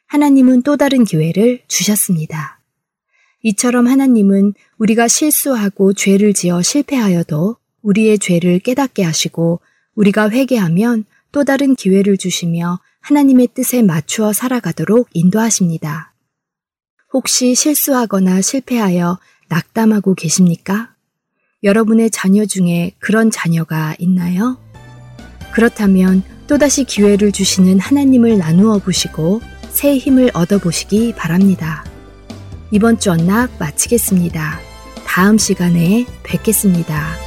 하나님은 0.08 0.64
또 0.64 0.76
다른 0.76 1.06
기회를 1.06 1.62
주셨습니다. 1.70 2.60
이처럼 3.44 3.88
하나님은 3.88 4.54
우리가 4.78 5.08
실수하고 5.08 5.94
죄를 5.94 6.34
지어 6.34 6.62
실패하여도 6.62 7.56
우리의 7.82 8.20
죄를 8.20 8.60
깨닫게 8.60 9.04
하시고 9.04 9.62
우리가 9.96 10.30
회개하면 10.30 11.06
또 11.32 11.46
다른 11.46 11.74
기회를 11.74 12.18
주시며 12.18 12.82
하나님의 13.00 13.48
뜻에 13.54 13.82
맞추어 13.82 14.34
살아가도록 14.34 15.08
인도하십니다. 15.14 16.14
혹시 17.14 17.56
실수하거나 17.56 18.42
실패하여 18.42 19.20
낙담하고 19.50 20.16
계십니까? 20.16 20.94
여러분의 21.64 22.12
자녀 22.12 22.46
중에 22.46 22.92
그런 23.00 23.32
자녀가 23.32 23.96
있나요? 24.00 24.58
그렇다면 25.52 26.24
또다시 26.48 26.84
기회를 26.84 27.32
주시는 27.32 27.80
하나님을 27.80 28.38
나누어 28.38 28.78
보시고 28.80 29.42
새 29.70 29.98
힘을 29.98 30.32
얻어 30.34 30.60
보시기 30.60 31.14
바랍니다. 31.16 31.84
이번 32.72 33.00
주 33.00 33.12
언락 33.12 33.52
마치겠습니다. 33.60 34.60
다음 35.06 35.38
시간에 35.38 36.06
뵙겠습니다. 36.24 37.27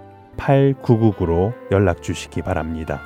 602-866-8999로 0.41 1.53
연락 1.71 2.01
주시기 2.01 2.41
바랍니다. 2.41 3.01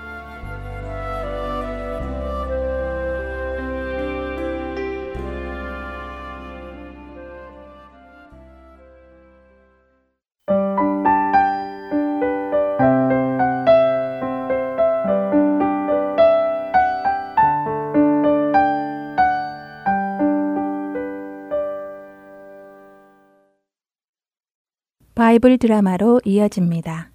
바이블 25.16 25.58
드라마로 25.58 26.20
이어집니다. 26.26 27.15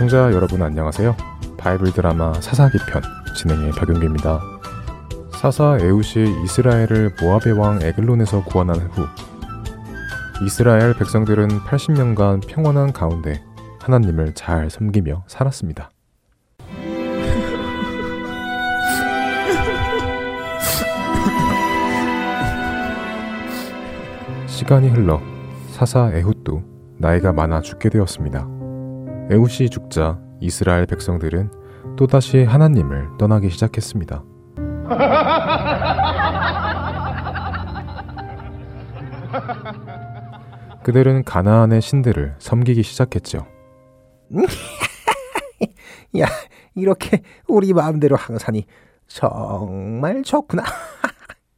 애청자 0.00 0.32
여러분 0.32 0.62
안녕하세요. 0.62 1.14
바이블 1.58 1.92
드라마 1.92 2.32
사사기 2.32 2.78
편 2.88 3.02
진행의 3.36 3.72
박용규입니다. 3.72 4.40
사사 5.32 5.76
에훗이 5.78 6.42
이스라엘을 6.42 7.16
모압의 7.20 7.52
왕 7.52 7.82
에글론에서 7.82 8.44
구원한 8.44 8.78
후 8.78 9.04
이스라엘 10.42 10.94
백성들은 10.94 11.48
80년간 11.66 12.48
평온한 12.48 12.94
가운데 12.94 13.42
하나님을 13.78 14.34
잘 14.34 14.70
섬기며 14.70 15.24
살았습니다. 15.26 15.90
시간이 24.46 24.88
흘러 24.88 25.20
사사 25.72 26.10
에훗도 26.14 26.62
나이가 26.96 27.34
많아 27.34 27.60
죽게 27.60 27.90
되었습니다. 27.90 28.59
에훗이 29.30 29.70
죽자 29.70 30.18
이스라엘 30.40 30.86
백성들은 30.86 31.52
또다시 31.96 32.42
하나님을 32.42 33.16
떠나기 33.16 33.48
시작했습니다. 33.48 34.24
그들은 40.82 41.22
가나안의 41.22 41.80
신들을 41.80 42.34
섬기기 42.40 42.82
시작했죠. 42.82 43.46
야, 46.18 46.26
이렇게 46.74 47.22
우리 47.46 47.72
마음대로 47.72 48.16
항사니 48.16 48.66
정말 49.06 50.24
좋구나. 50.24 50.64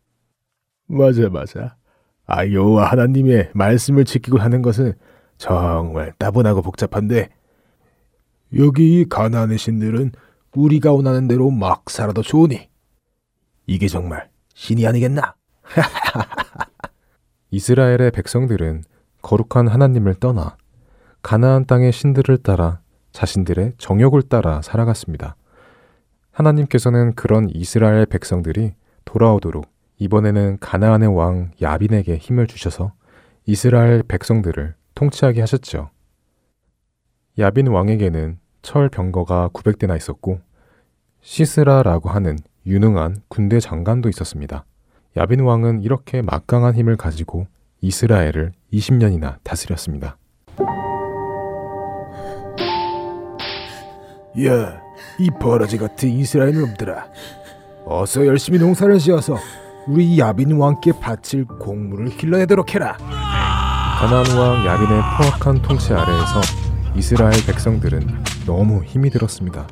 맞아, 0.88 1.30
맞아. 1.30 1.76
아, 2.26 2.46
여호와 2.46 2.90
하나님의 2.90 3.52
말씀을 3.54 4.04
지키고 4.04 4.36
하는 4.36 4.60
것은 4.60 4.92
정말 5.38 6.12
따분하고 6.18 6.60
복잡한데 6.60 7.30
여기 8.56 9.00
이 9.00 9.08
가나안의 9.08 9.58
신들은 9.58 10.12
우리가 10.54 10.92
원하는 10.92 11.28
대로 11.28 11.50
막 11.50 11.88
살아도 11.88 12.22
좋으니 12.22 12.68
이게 13.66 13.88
정말 13.88 14.28
신이 14.54 14.86
아니겠나? 14.86 15.34
이스라엘의 17.50 18.10
백성들은 18.10 18.84
거룩한 19.22 19.68
하나님을 19.68 20.14
떠나 20.16 20.56
가나안 21.22 21.66
땅의 21.66 21.92
신들을 21.92 22.38
따라 22.38 22.80
자신들의 23.12 23.74
정욕을 23.78 24.22
따라 24.22 24.60
살아갔습니다. 24.62 25.36
하나님께서는 26.32 27.14
그런 27.14 27.48
이스라엘 27.50 28.06
백성들이 28.06 28.74
돌아오도록 29.04 29.66
이번에는 29.98 30.58
가나안의 30.60 31.14
왕 31.14 31.52
야빈에게 31.60 32.16
힘을 32.16 32.46
주셔서 32.46 32.92
이스라엘 33.46 34.02
백성들을 34.02 34.74
통치하게 34.94 35.40
하셨죠. 35.40 35.90
야빈 37.38 37.68
왕에게는 37.68 38.38
철 38.62 38.88
병거가 38.88 39.50
900대나 39.52 39.96
있었고 39.96 40.40
시스라라고 41.20 42.08
하는 42.08 42.38
유능한 42.66 43.22
군대 43.28 43.60
장관도 43.60 44.08
있었습니다. 44.08 44.64
야빈 45.16 45.40
왕은 45.40 45.82
이렇게 45.82 46.22
막강한 46.22 46.74
힘을 46.74 46.96
가지고 46.96 47.46
이스라엘을 47.80 48.52
20년이나 48.72 49.36
다스렸습니다. 49.42 50.16
야, 54.46 54.80
이 55.18 55.30
버러지 55.40 55.76
같은 55.76 56.08
이스라엘 56.08 56.54
놈들아. 56.54 57.06
어서 57.84 58.24
열심히 58.24 58.58
농사를 58.58 58.98
지어서 58.98 59.36
우리 59.86 60.18
야빈 60.18 60.56
왕께 60.56 60.92
바칠 60.98 61.44
곡물을 61.44 62.16
길러내도록 62.16 62.74
해라. 62.74 62.96
가나안 62.96 64.38
왕 64.38 64.66
야빈의 64.66 65.02
포악한 65.18 65.62
통치 65.62 65.92
아래에서 65.92 66.61
이스라엘 66.94 67.32
백성들은 67.46 68.06
너무 68.46 68.82
힘이 68.84 69.10
들었습니다. 69.10 69.66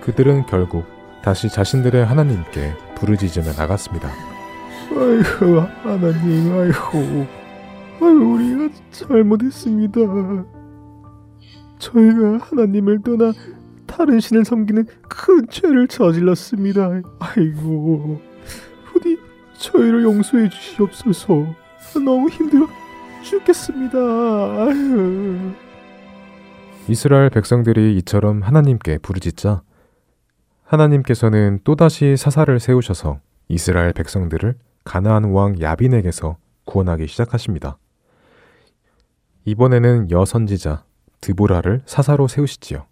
그들은 0.00 0.46
결국 0.46 0.84
다시 1.22 1.48
자신들의 1.48 2.04
하나님께 2.04 2.72
부르짖으며 2.96 3.52
나갔습니다. 3.52 4.08
아이고 4.90 5.60
하나님, 5.82 6.52
아이고, 6.58 7.26
아이고 8.00 8.32
우리가 8.32 8.74
잘못했습니다. 8.90 10.00
저희가 11.78 12.38
하나님을 12.40 13.00
떠나 13.02 13.32
다른 13.86 14.18
신을 14.18 14.44
섬기는 14.44 14.86
큰 15.08 15.46
죄를 15.50 15.88
저질렀습니다. 15.88 17.02
아이고, 17.18 18.20
부디 18.86 19.18
저희를 19.58 20.02
용서해 20.04 20.48
주시옵소서. 20.48 21.54
너무 22.04 22.28
힘들어 22.28 22.66
죽겠습니다. 23.22 23.98
아유. 23.98 25.52
이스라엘 26.88 27.28
백성들이 27.28 27.98
이처럼 27.98 28.42
하나님께 28.42 28.98
부르짖자 28.98 29.62
하나님께서는 30.64 31.60
또다시 31.62 32.16
사사를 32.16 32.58
세우셔서 32.58 33.20
이스라엘 33.48 33.92
백성들을 33.92 34.54
가나안 34.84 35.24
왕 35.24 35.60
야빈에게서 35.60 36.38
구원하기 36.64 37.06
시작하십니다. 37.06 37.78
이번에는 39.44 40.10
여선지자 40.10 40.84
드보라를 41.20 41.82
사사로 41.84 42.26
세우시지요. 42.26 42.86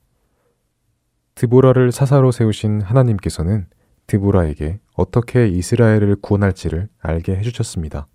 드보라를 1.35 1.91
사사로 1.91 2.33
세우신 2.33 2.83
하나님께서는 2.83 3.67
드보라에게 4.07 4.79
어떻게 4.95 5.49
이스라엘을 5.49 6.17
구원할지를 6.17 6.89
알게 7.01 7.37
해주셨습니다. 7.37 8.07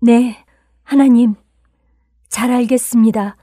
네, 0.00 0.44
하나님. 0.82 1.34
잘 2.28 2.50
알겠습니다. 2.50 3.36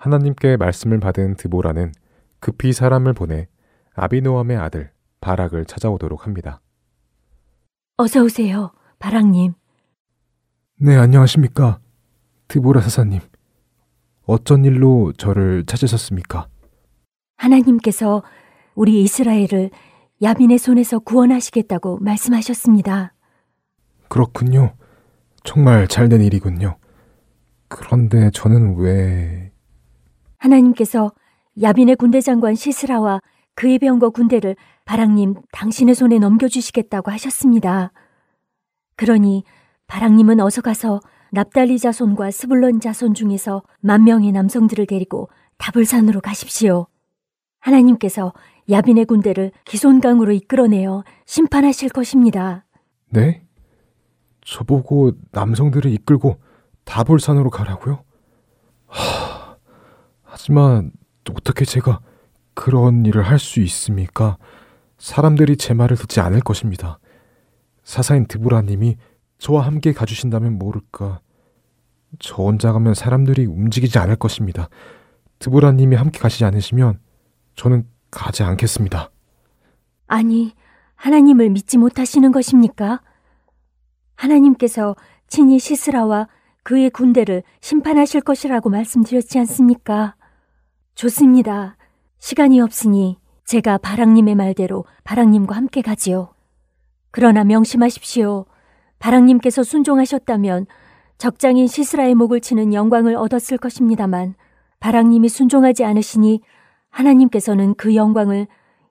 하나님께 0.00 0.56
말씀을 0.56 0.98
받은 0.98 1.34
드보라는 1.36 1.92
급히 2.40 2.72
사람을 2.72 3.12
보내 3.12 3.48
아비노함의 3.94 4.56
아들 4.56 4.90
바락을 5.20 5.66
찾아오도록 5.66 6.24
합니다. 6.24 6.62
어서 7.98 8.22
오세요, 8.22 8.72
바락님. 8.98 9.52
네, 10.78 10.96
안녕하십니까. 10.96 11.80
드보라 12.48 12.80
사사님. 12.80 13.20
어쩐 14.22 14.64
일로 14.64 15.12
저를 15.18 15.66
찾으셨습니까? 15.66 16.48
하나님께서 17.36 18.22
우리 18.74 19.02
이스라엘을 19.02 19.70
야빈의 20.22 20.56
손에서 20.56 20.98
구원하시겠다고 21.00 21.98
말씀하셨습니다. 21.98 23.12
그렇군요. 24.08 24.72
정말 25.44 25.86
잘된 25.88 26.22
일이군요. 26.22 26.78
그런데 27.68 28.30
저는 28.30 28.76
왜... 28.78 29.49
하나님께서 30.40 31.12
야빈의 31.60 31.96
군대 31.96 32.20
장관 32.20 32.54
시스라와 32.54 33.20
그의 33.54 33.78
병거 33.78 34.10
군대를 34.10 34.56
바락님 34.84 35.34
당신의 35.52 35.94
손에 35.94 36.18
넘겨주시겠다고 36.18 37.10
하셨습니다. 37.12 37.92
그러니 38.96 39.44
바락님은 39.86 40.40
어서 40.40 40.62
가서 40.62 41.00
납달리 41.32 41.78
자손과 41.78 42.30
스불론 42.30 42.80
자손 42.80 43.14
중에서 43.14 43.62
만 43.80 44.04
명의 44.04 44.32
남성들을 44.32 44.86
데리고 44.86 45.28
다불산으로 45.58 46.20
가십시오. 46.20 46.86
하나님께서 47.60 48.32
야빈의 48.68 49.04
군대를 49.04 49.52
기손강으로 49.66 50.32
이끌어내어 50.32 51.04
심판하실 51.26 51.90
것입니다. 51.90 52.64
네? 53.10 53.46
저보고 54.42 55.12
남성들을 55.32 55.92
이끌고 55.92 56.36
다볼산으로 56.84 57.50
가라고요? 57.50 58.02
하... 58.86 59.39
하지만 60.40 60.90
어떻게 61.30 61.66
제가 61.66 62.00
그런 62.54 63.04
일을 63.04 63.22
할 63.22 63.38
수 63.38 63.60
있습니까? 63.60 64.38
사람들이 64.96 65.56
제 65.56 65.74
말을 65.74 65.98
듣지 65.98 66.20
않을 66.20 66.40
것입니다. 66.40 66.98
사사인 67.84 68.26
드보라님이 68.26 68.96
저와 69.38 69.66
함께 69.66 69.92
가주신다면 69.92 70.58
모를까. 70.58 71.20
저 72.18 72.36
혼자 72.36 72.72
가면 72.72 72.94
사람들이 72.94 73.44
움직이지 73.44 73.98
않을 73.98 74.16
것입니다. 74.16 74.68
드보라님이 75.40 75.96
함께 75.96 76.18
가시지 76.18 76.44
않으시면 76.46 77.00
저는 77.54 77.86
가지 78.10 78.42
않겠습니다. 78.42 79.10
아니, 80.06 80.54
하나님을 80.96 81.50
믿지 81.50 81.76
못하시는 81.76 82.32
것입니까? 82.32 83.02
하나님께서 84.16 84.96
친히 85.28 85.58
시스라와 85.58 86.28
그의 86.62 86.90
군대를 86.90 87.42
심판하실 87.60 88.22
것이라고 88.22 88.70
말씀드렸지 88.70 89.38
않습니까? 89.40 90.16
좋습니다. 90.94 91.76
시간이 92.18 92.60
없으니 92.60 93.18
제가 93.44 93.78
바랑님의 93.78 94.34
말대로 94.34 94.84
바랑님과 95.04 95.56
함께 95.56 95.82
가지요. 95.82 96.34
그러나 97.10 97.42
명심하십시오. 97.44 98.46
바랑님께서 98.98 99.62
순종하셨다면 99.62 100.66
적장인 101.18 101.66
시스라의 101.66 102.14
목을 102.14 102.40
치는 102.40 102.72
영광을 102.72 103.16
얻었을 103.16 103.58
것입니다만 103.58 104.34
바랑님이 104.78 105.28
순종하지 105.28 105.84
않으시니 105.84 106.40
하나님께서는 106.90 107.74
그 107.74 107.94
영광을 107.94 108.46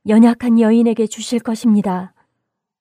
연약한 0.07 0.59
여인에게 0.59 1.07
주실 1.07 1.39
것입니다. 1.39 2.13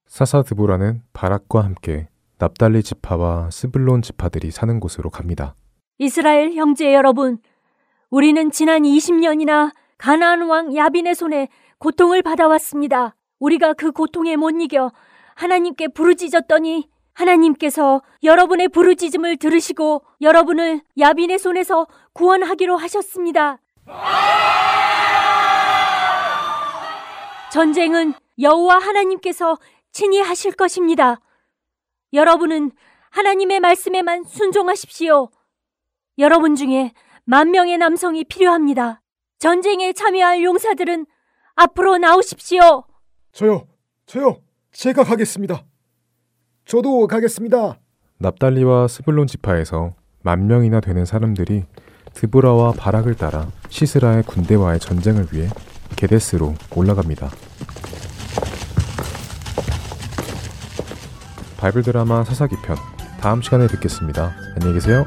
사사 0.07 0.43
드보라는 0.43 1.03
바락과 1.13 1.63
함께 1.63 2.09
납달리 2.39 2.83
지파와 2.83 3.51
스불론 3.51 4.03
지파들이 4.03 4.51
사는 4.51 4.81
곳으로 4.81 5.11
갑니다. 5.11 5.55
이스라엘 5.99 6.55
형제 6.55 6.95
여러분, 6.95 7.39
우리는 8.11 8.51
지난 8.51 8.83
20년이나 8.83 9.71
가나안 9.99 10.43
왕 10.43 10.75
야빈의 10.75 11.15
손에 11.15 11.49
고통을 11.79 12.23
받아왔습니다. 12.23 13.15
우리가 13.39 13.75
그 13.75 13.93
고통에 13.93 14.37
못 14.37 14.51
이겨 14.51 14.91
하나님께 15.35 15.89
부르짖었더니 15.89 16.89
하나님께서 17.13 18.03
여러분의 18.23 18.69
부르짖음을 18.69 19.37
들으시고 19.37 20.03
여러분을 20.21 20.81
야빈의 20.99 21.39
손에서 21.39 21.87
구원하기로 22.15 22.77
하셨습니다. 22.77 23.59
전쟁은 27.53 28.15
여호와 28.41 28.79
하나님께서 28.79 29.59
친히 29.93 30.21
하실 30.21 30.53
것입니다. 30.53 31.21
여러분은 32.13 32.71
하나님의 33.11 33.61
말씀에만 33.61 34.25
순종하십시오. 34.25 35.29
여러분 36.19 36.55
중에 36.55 36.93
만 37.29 37.51
명의 37.51 37.77
남성이 37.77 38.25
필요합니다. 38.25 39.03
전쟁에 39.39 39.93
참여할 39.93 40.43
용사들은 40.43 41.05
앞으로 41.57 41.99
나오십시오. 41.99 42.85
저요, 43.33 43.67
저요, 44.07 44.39
제가 44.73 45.05
가겠습니다. 45.05 45.63
저도 46.65 47.07
가겠습니다. 47.07 47.79
납달리와 48.17 48.89
스불론 48.89 49.27
지파에서 49.27 49.93
만 50.23 50.47
명이나 50.47 50.81
되는 50.81 51.05
사람들이 51.05 51.65
드보라와 52.15 52.73
바락을 52.73 53.15
따라 53.15 53.47
시스라의 53.69 54.23
군대와의 54.23 54.81
전쟁을 54.81 55.27
위해 55.33 55.51
게데스로 55.97 56.55
올라갑니다. 56.75 57.29
바이블 61.59 61.83
드라마 61.83 62.25
사사기 62.25 62.57
편 62.65 62.79
다음 63.21 63.43
시간에 63.43 63.67
듣겠습니다. 63.67 64.35
안녕히 64.55 64.73
계세요. 64.73 65.05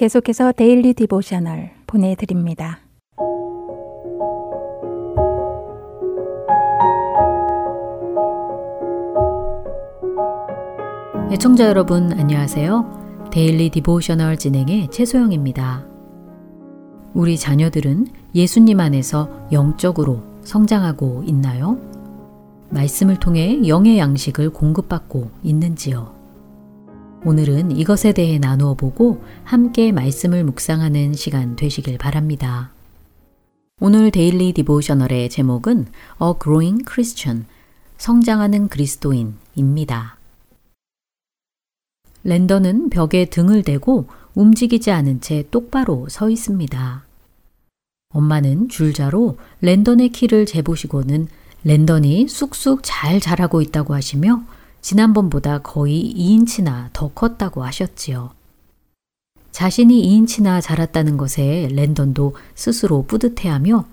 계속해서 0.00 0.52
Daily 0.52 0.94
Devotional 0.94 1.72
보내드립니다. 1.86 2.78
애청자 11.30 11.66
여러분 11.66 12.18
안녕하세요. 12.18 13.28
Daily 13.30 13.68
Devotional 13.68 14.38
진행의 14.38 14.88
최소영입니다. 14.90 15.84
우리 17.12 17.36
자녀들은 17.36 18.06
예수님 18.34 18.80
안에서 18.80 19.28
영적으로 19.52 20.22
성장하고 20.44 21.24
있나요? 21.26 21.78
말씀을 22.70 23.18
통해 23.18 23.68
영의 23.68 23.98
양식을 23.98 24.48
공급받고 24.48 25.30
있는지요? 25.42 26.19
오늘은 27.22 27.72
이것에 27.72 28.12
대해 28.12 28.38
나누어 28.38 28.72
보고 28.72 29.22
함께 29.44 29.92
말씀을 29.92 30.42
묵상하는 30.42 31.12
시간 31.12 31.54
되시길 31.54 31.98
바랍니다. 31.98 32.72
오늘 33.78 34.10
Daily 34.10 34.54
Devotional의 34.54 35.28
제목은 35.28 35.80
A 36.22 36.32
Growing 36.42 36.84
Christian, 36.90 37.44
성장하는 37.98 38.68
그리스도인입니다. 38.68 40.16
랜던은 42.24 42.88
벽에 42.88 43.26
등을 43.26 43.64
대고 43.64 44.06
움직이지 44.34 44.90
않은 44.90 45.20
채 45.20 45.44
똑바로 45.50 46.08
서 46.08 46.30
있습니다. 46.30 47.04
엄마는 48.14 48.70
줄자로 48.70 49.36
랜던의 49.60 50.08
키를 50.08 50.46
재보시고는 50.46 51.28
랜던이 51.64 52.28
쑥쑥 52.28 52.80
잘 52.82 53.20
자라고 53.20 53.60
있다고 53.60 53.94
하시며 53.94 54.42
지난번보다 54.80 55.58
거의 55.62 56.14
2인치나 56.16 56.90
더 56.92 57.08
컸다고 57.08 57.64
하셨지요. 57.64 58.30
자신이 59.52 60.02
2인치나 60.02 60.62
자랐다는 60.62 61.16
것에 61.16 61.68
랜던도 61.72 62.34
스스로 62.54 63.04
뿌듯해하며 63.06 63.84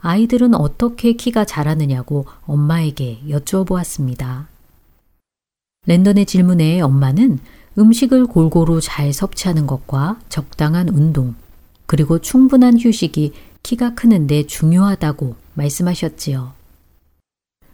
아이들은 0.00 0.54
어떻게 0.54 1.12
키가 1.12 1.44
자라느냐고 1.44 2.26
엄마에게 2.46 3.20
여쭈어 3.28 3.64
보았습니다. 3.64 4.48
랜던의 5.86 6.26
질문에 6.26 6.80
엄마는 6.80 7.38
음식을 7.78 8.26
골고루 8.26 8.80
잘 8.80 9.12
섭취하는 9.12 9.66
것과 9.66 10.18
적당한 10.28 10.88
운동, 10.88 11.34
그리고 11.86 12.18
충분한 12.18 12.78
휴식이 12.78 13.32
키가 13.62 13.94
크는데 13.94 14.46
중요하다고 14.46 15.34
말씀하셨지요. 15.54 16.52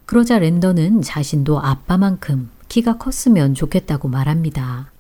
그러자 0.05 0.39
랜던은 0.39 1.03
자신도 1.03 1.61
아빠만큼 1.61 2.49
키가 2.69 2.99
컸으면 2.99 3.55
좋겠다고 3.55 4.09
말합니다. 4.09 4.91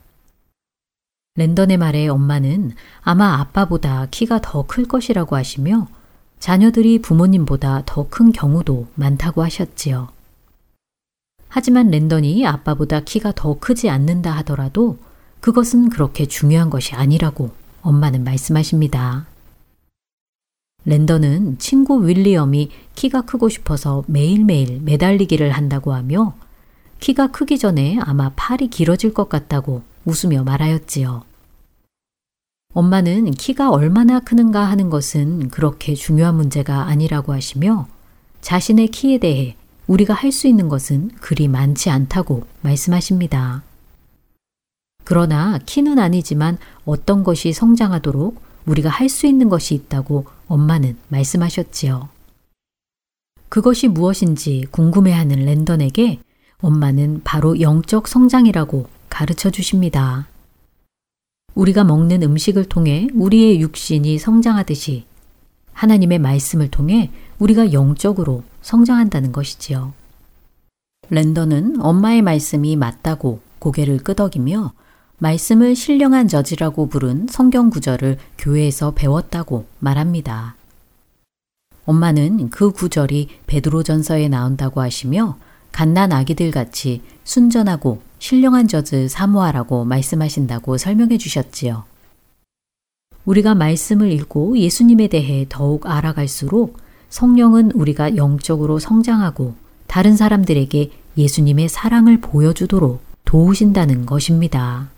랜던의 1.36 1.76
말에 1.76 2.08
엄마는 2.08 2.72
아마 3.02 3.38
아빠보다 3.40 4.06
키가 4.10 4.40
더 4.40 4.62
클 4.62 4.86
것이라고 4.88 5.36
하시며 5.36 5.88
자녀들이 6.38 7.00
부모님보다 7.02 7.82
더 7.86 8.08
큰 8.08 8.32
경우도 8.32 8.88
많다고 8.94 9.42
하셨지요. 9.42 10.08
하지만 11.48 11.90
랜던이 11.90 12.46
아빠보다 12.46 13.00
키가 13.00 13.32
더 13.34 13.58
크지 13.58 13.88
않는다 13.90 14.32
하더라도 14.38 14.98
그것은 15.40 15.90
그렇게 15.90 16.26
중요한 16.26 16.70
것이 16.70 16.94
아니라고 16.94 17.50
엄마는 17.82 18.24
말씀하십니다. 18.24 19.26
랜던은 20.84 21.58
친구 21.58 22.06
윌리엄이 22.06 22.70
키가 22.94 23.22
크고 23.22 23.48
싶어서 23.48 24.04
매일매일 24.06 24.80
매달리기를 24.82 25.50
한다고 25.50 25.92
하며 25.94 26.34
키가 27.00 27.28
크기 27.28 27.58
전에 27.58 27.98
아마 28.00 28.30
팔이 28.36 28.68
길어질 28.68 29.14
것 29.14 29.28
같다고 29.28 29.82
웃으며 30.04 30.44
말하였지요. 30.44 31.24
엄마는 32.74 33.30
키가 33.30 33.70
얼마나 33.70 34.20
크는가 34.20 34.64
하는 34.64 34.90
것은 34.90 35.48
그렇게 35.48 35.94
중요한 35.94 36.34
문제가 36.36 36.82
아니라고 36.86 37.32
하시며 37.32 37.88
자신의 38.40 38.88
키에 38.88 39.18
대해 39.18 39.56
우리가 39.86 40.14
할 40.14 40.32
수 40.32 40.46
있는 40.46 40.68
것은 40.68 41.10
그리 41.20 41.48
많지 41.48 41.90
않다고 41.90 42.46
말씀하십니다. 42.60 43.62
그러나 45.04 45.58
키는 45.64 45.98
아니지만 45.98 46.58
어떤 46.84 47.22
것이 47.22 47.52
성장하도록 47.52 48.40
우리가 48.66 48.90
할 48.90 49.08
수 49.08 49.26
있는 49.26 49.48
것이 49.48 49.74
있다고 49.74 50.26
엄마는 50.48 50.96
말씀하셨지요. 51.08 52.08
그것이 53.48 53.86
무엇인지 53.88 54.66
궁금해하는 54.72 55.44
랜던에게 55.44 56.18
엄마는 56.60 57.20
바로 57.24 57.60
영적 57.60 58.08
성장이라고 58.08 58.88
가르쳐 59.10 59.50
주십니다. 59.50 60.26
우리가 61.54 61.84
먹는 61.84 62.22
음식을 62.22 62.66
통해 62.66 63.08
우리의 63.14 63.60
육신이 63.60 64.18
성장하듯이 64.18 65.04
하나님의 65.72 66.18
말씀을 66.18 66.70
통해 66.70 67.10
우리가 67.38 67.72
영적으로 67.72 68.44
성장한다는 68.62 69.32
것이지요. 69.32 69.92
랜던은 71.10 71.80
엄마의 71.80 72.22
말씀이 72.22 72.76
맞다고 72.76 73.40
고개를 73.58 73.98
끄덕이며 73.98 74.72
말씀을 75.18 75.76
신령한 75.76 76.28
저지라고 76.28 76.88
부른 76.88 77.26
성경 77.30 77.70
구절을 77.70 78.18
교회에서 78.38 78.92
배웠다고 78.92 79.66
말합니다. 79.78 80.56
엄마는 81.84 82.50
그 82.50 82.70
구절이 82.72 83.28
베드로전서에 83.46 84.28
나온다고 84.28 84.80
하시며 84.80 85.38
갓난 85.76 86.10
아기들 86.10 86.52
같이 86.52 87.02
순전하고 87.24 88.00
신령한 88.18 88.66
젖을 88.66 89.10
사모하라고 89.10 89.84
말씀하신다고 89.84 90.78
설명해 90.78 91.18
주셨지요. 91.18 91.84
우리가 93.26 93.54
말씀을 93.54 94.10
읽고 94.10 94.56
예수님에 94.56 95.08
대해 95.08 95.44
더욱 95.50 95.86
알아갈수록 95.86 96.78
성령은 97.10 97.72
우리가 97.72 98.16
영적으로 98.16 98.78
성장하고 98.78 99.54
다른 99.86 100.16
사람들에게 100.16 100.92
예수님의 101.18 101.68
사랑을 101.68 102.22
보여주도록 102.22 103.02
도우신다는 103.26 104.06
것입니다. 104.06 104.88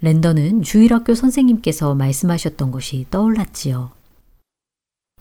랜더는 0.00 0.62
주일학교 0.62 1.14
선생님께서 1.14 1.94
말씀하셨던 1.94 2.70
것이 2.70 3.04
떠올랐지요. 3.10 3.90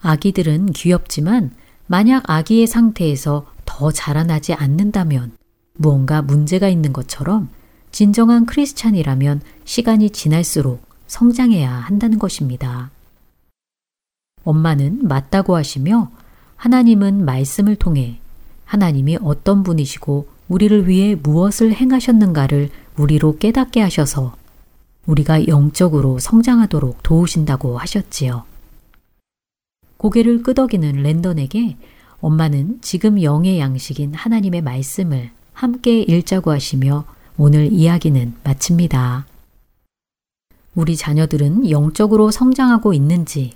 아기들은 0.02 0.68
귀엽지만 0.68 1.52
만약 1.92 2.24
아기의 2.30 2.68
상태에서 2.68 3.48
더 3.66 3.92
자라나지 3.92 4.54
않는다면 4.54 5.34
무언가 5.74 6.22
문제가 6.22 6.70
있는 6.70 6.94
것처럼 6.94 7.50
진정한 7.92 8.46
크리스찬이라면 8.46 9.42
시간이 9.66 10.12
지날수록 10.12 10.86
성장해야 11.08 11.70
한다는 11.70 12.18
것입니다. 12.18 12.92
엄마는 14.46 15.06
맞다고 15.06 15.58
하시며 15.58 16.10
하나님은 16.56 17.26
말씀을 17.26 17.76
통해 17.76 18.22
하나님이 18.64 19.18
어떤 19.22 19.62
분이시고 19.64 20.30
우리를 20.48 20.88
위해 20.88 21.16
무엇을 21.16 21.74
행하셨는가를 21.74 22.70
우리로 22.96 23.38
깨닫게 23.38 23.82
하셔서 23.82 24.38
우리가 25.08 25.46
영적으로 25.50 26.20
성장하도록 26.20 27.04
도우신다고 27.04 27.78
하셨지요. 27.78 28.46
고개를 30.02 30.42
끄덕이는 30.42 31.04
랜던에게 31.04 31.78
엄마는 32.22 32.80
지금 32.82 33.22
영의 33.22 33.60
양식인 33.60 34.16
하나님의 34.16 34.64
말씀을 34.64 35.30
함께 35.54 36.02
읽자고 36.02 36.50
하시며 36.50 37.06
오늘 37.38 37.72
이야기는 37.72 38.34
마칩니다. 38.44 39.28
우리 40.74 40.96
자녀들은 40.96 41.70
영적으로 41.70 42.32
성장하고 42.32 42.94
있는지 42.94 43.52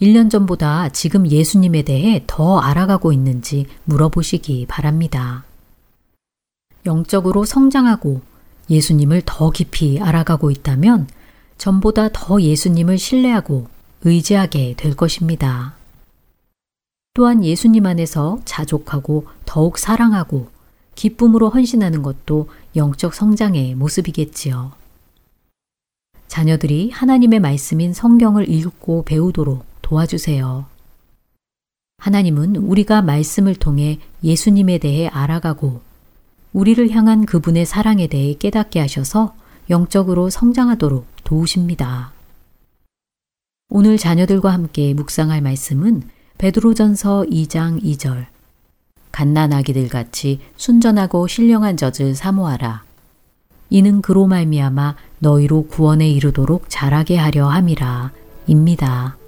1년 0.00 0.30
전보다 0.30 0.88
지금 0.88 1.30
예수님에 1.30 1.82
대해 1.82 2.24
더 2.26 2.60
알아가고 2.60 3.12
있는지 3.12 3.66
물어보시기 3.84 4.64
바랍니다. 4.70 5.44
영적으로 6.86 7.44
성장하고 7.44 8.22
예수님을 8.70 9.20
더 9.26 9.50
깊이 9.50 10.00
알아가고 10.00 10.50
있다면 10.50 11.08
전보다 11.58 12.08
더 12.14 12.40
예수님을 12.40 12.96
신뢰하고 12.96 13.66
의지하게 14.02 14.76
될 14.78 14.96
것입니다. 14.96 15.78
또한 17.14 17.44
예수님 17.44 17.86
안에서 17.86 18.40
자족하고 18.44 19.26
더욱 19.44 19.78
사랑하고 19.78 20.48
기쁨으로 20.94 21.48
헌신하는 21.48 22.02
것도 22.02 22.48
영적 22.76 23.14
성장의 23.14 23.74
모습이겠지요. 23.74 24.72
자녀들이 26.28 26.90
하나님의 26.90 27.40
말씀인 27.40 27.92
성경을 27.92 28.48
읽고 28.48 29.04
배우도록 29.04 29.64
도와주세요. 29.82 30.66
하나님은 31.98 32.56
우리가 32.56 33.02
말씀을 33.02 33.56
통해 33.56 33.98
예수님에 34.22 34.78
대해 34.78 35.08
알아가고 35.08 35.80
우리를 36.52 36.90
향한 36.90 37.26
그분의 37.26 37.66
사랑에 37.66 38.06
대해 38.06 38.34
깨닫게 38.34 38.80
하셔서 38.80 39.34
영적으로 39.68 40.30
성장하도록 40.30 41.06
도우십니다. 41.24 42.12
오늘 43.68 43.98
자녀들과 43.98 44.52
함께 44.52 44.94
묵상할 44.94 45.40
말씀은 45.42 46.02
베드로전서 46.40 47.26
2장 47.30 47.82
2절 47.82 48.24
갓난아기들 49.12 49.88
같이 49.88 50.40
순전하고 50.56 51.26
신령한 51.26 51.76
젖을 51.76 52.14
사모하라. 52.14 52.82
이는 53.68 54.00
그로 54.00 54.26
말미암아 54.26 54.96
너희로 55.18 55.66
구원에 55.66 56.08
이르도록 56.08 56.64
자라게 56.68 57.18
하려 57.18 57.46
함이라. 57.46 58.12
입니다. 58.46 59.18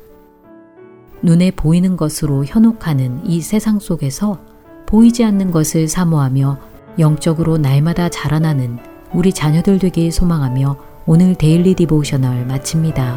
눈에 1.20 1.50
보이는 1.50 1.98
것으로 1.98 2.46
현혹하는 2.46 3.26
이 3.26 3.42
세상 3.42 3.78
속에서 3.78 4.40
보이지 4.86 5.22
않는 5.22 5.50
것을 5.50 5.88
사모하며 5.88 6.58
영적으로 6.98 7.58
날마다 7.58 8.08
자라나는 8.08 8.78
우리 9.12 9.34
자녀들 9.34 9.78
되길 9.78 10.12
소망하며 10.12 10.76
오늘 11.04 11.34
Daily 11.34 11.74
Devotional 11.74 12.46
마칩니다. 12.46 13.16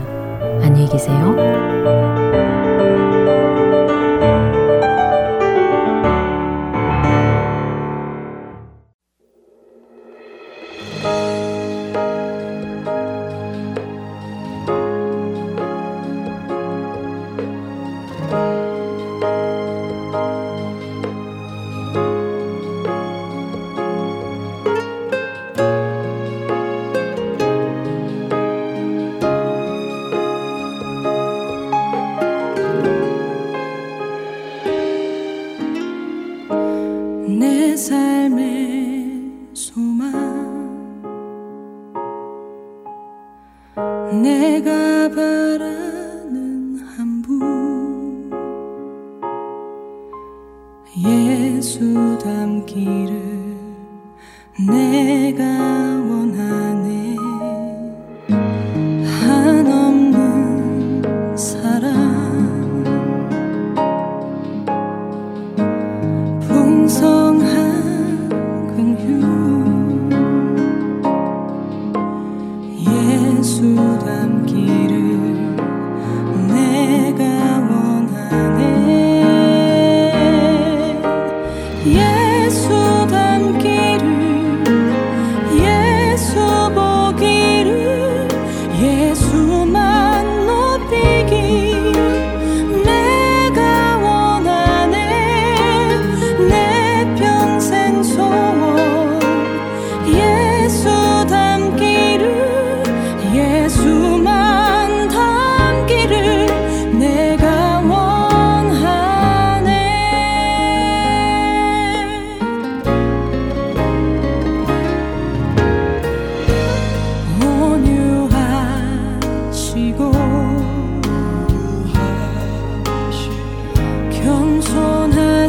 안녕히 0.62 0.90
계세요. 0.90 2.25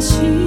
情。 0.07 0.46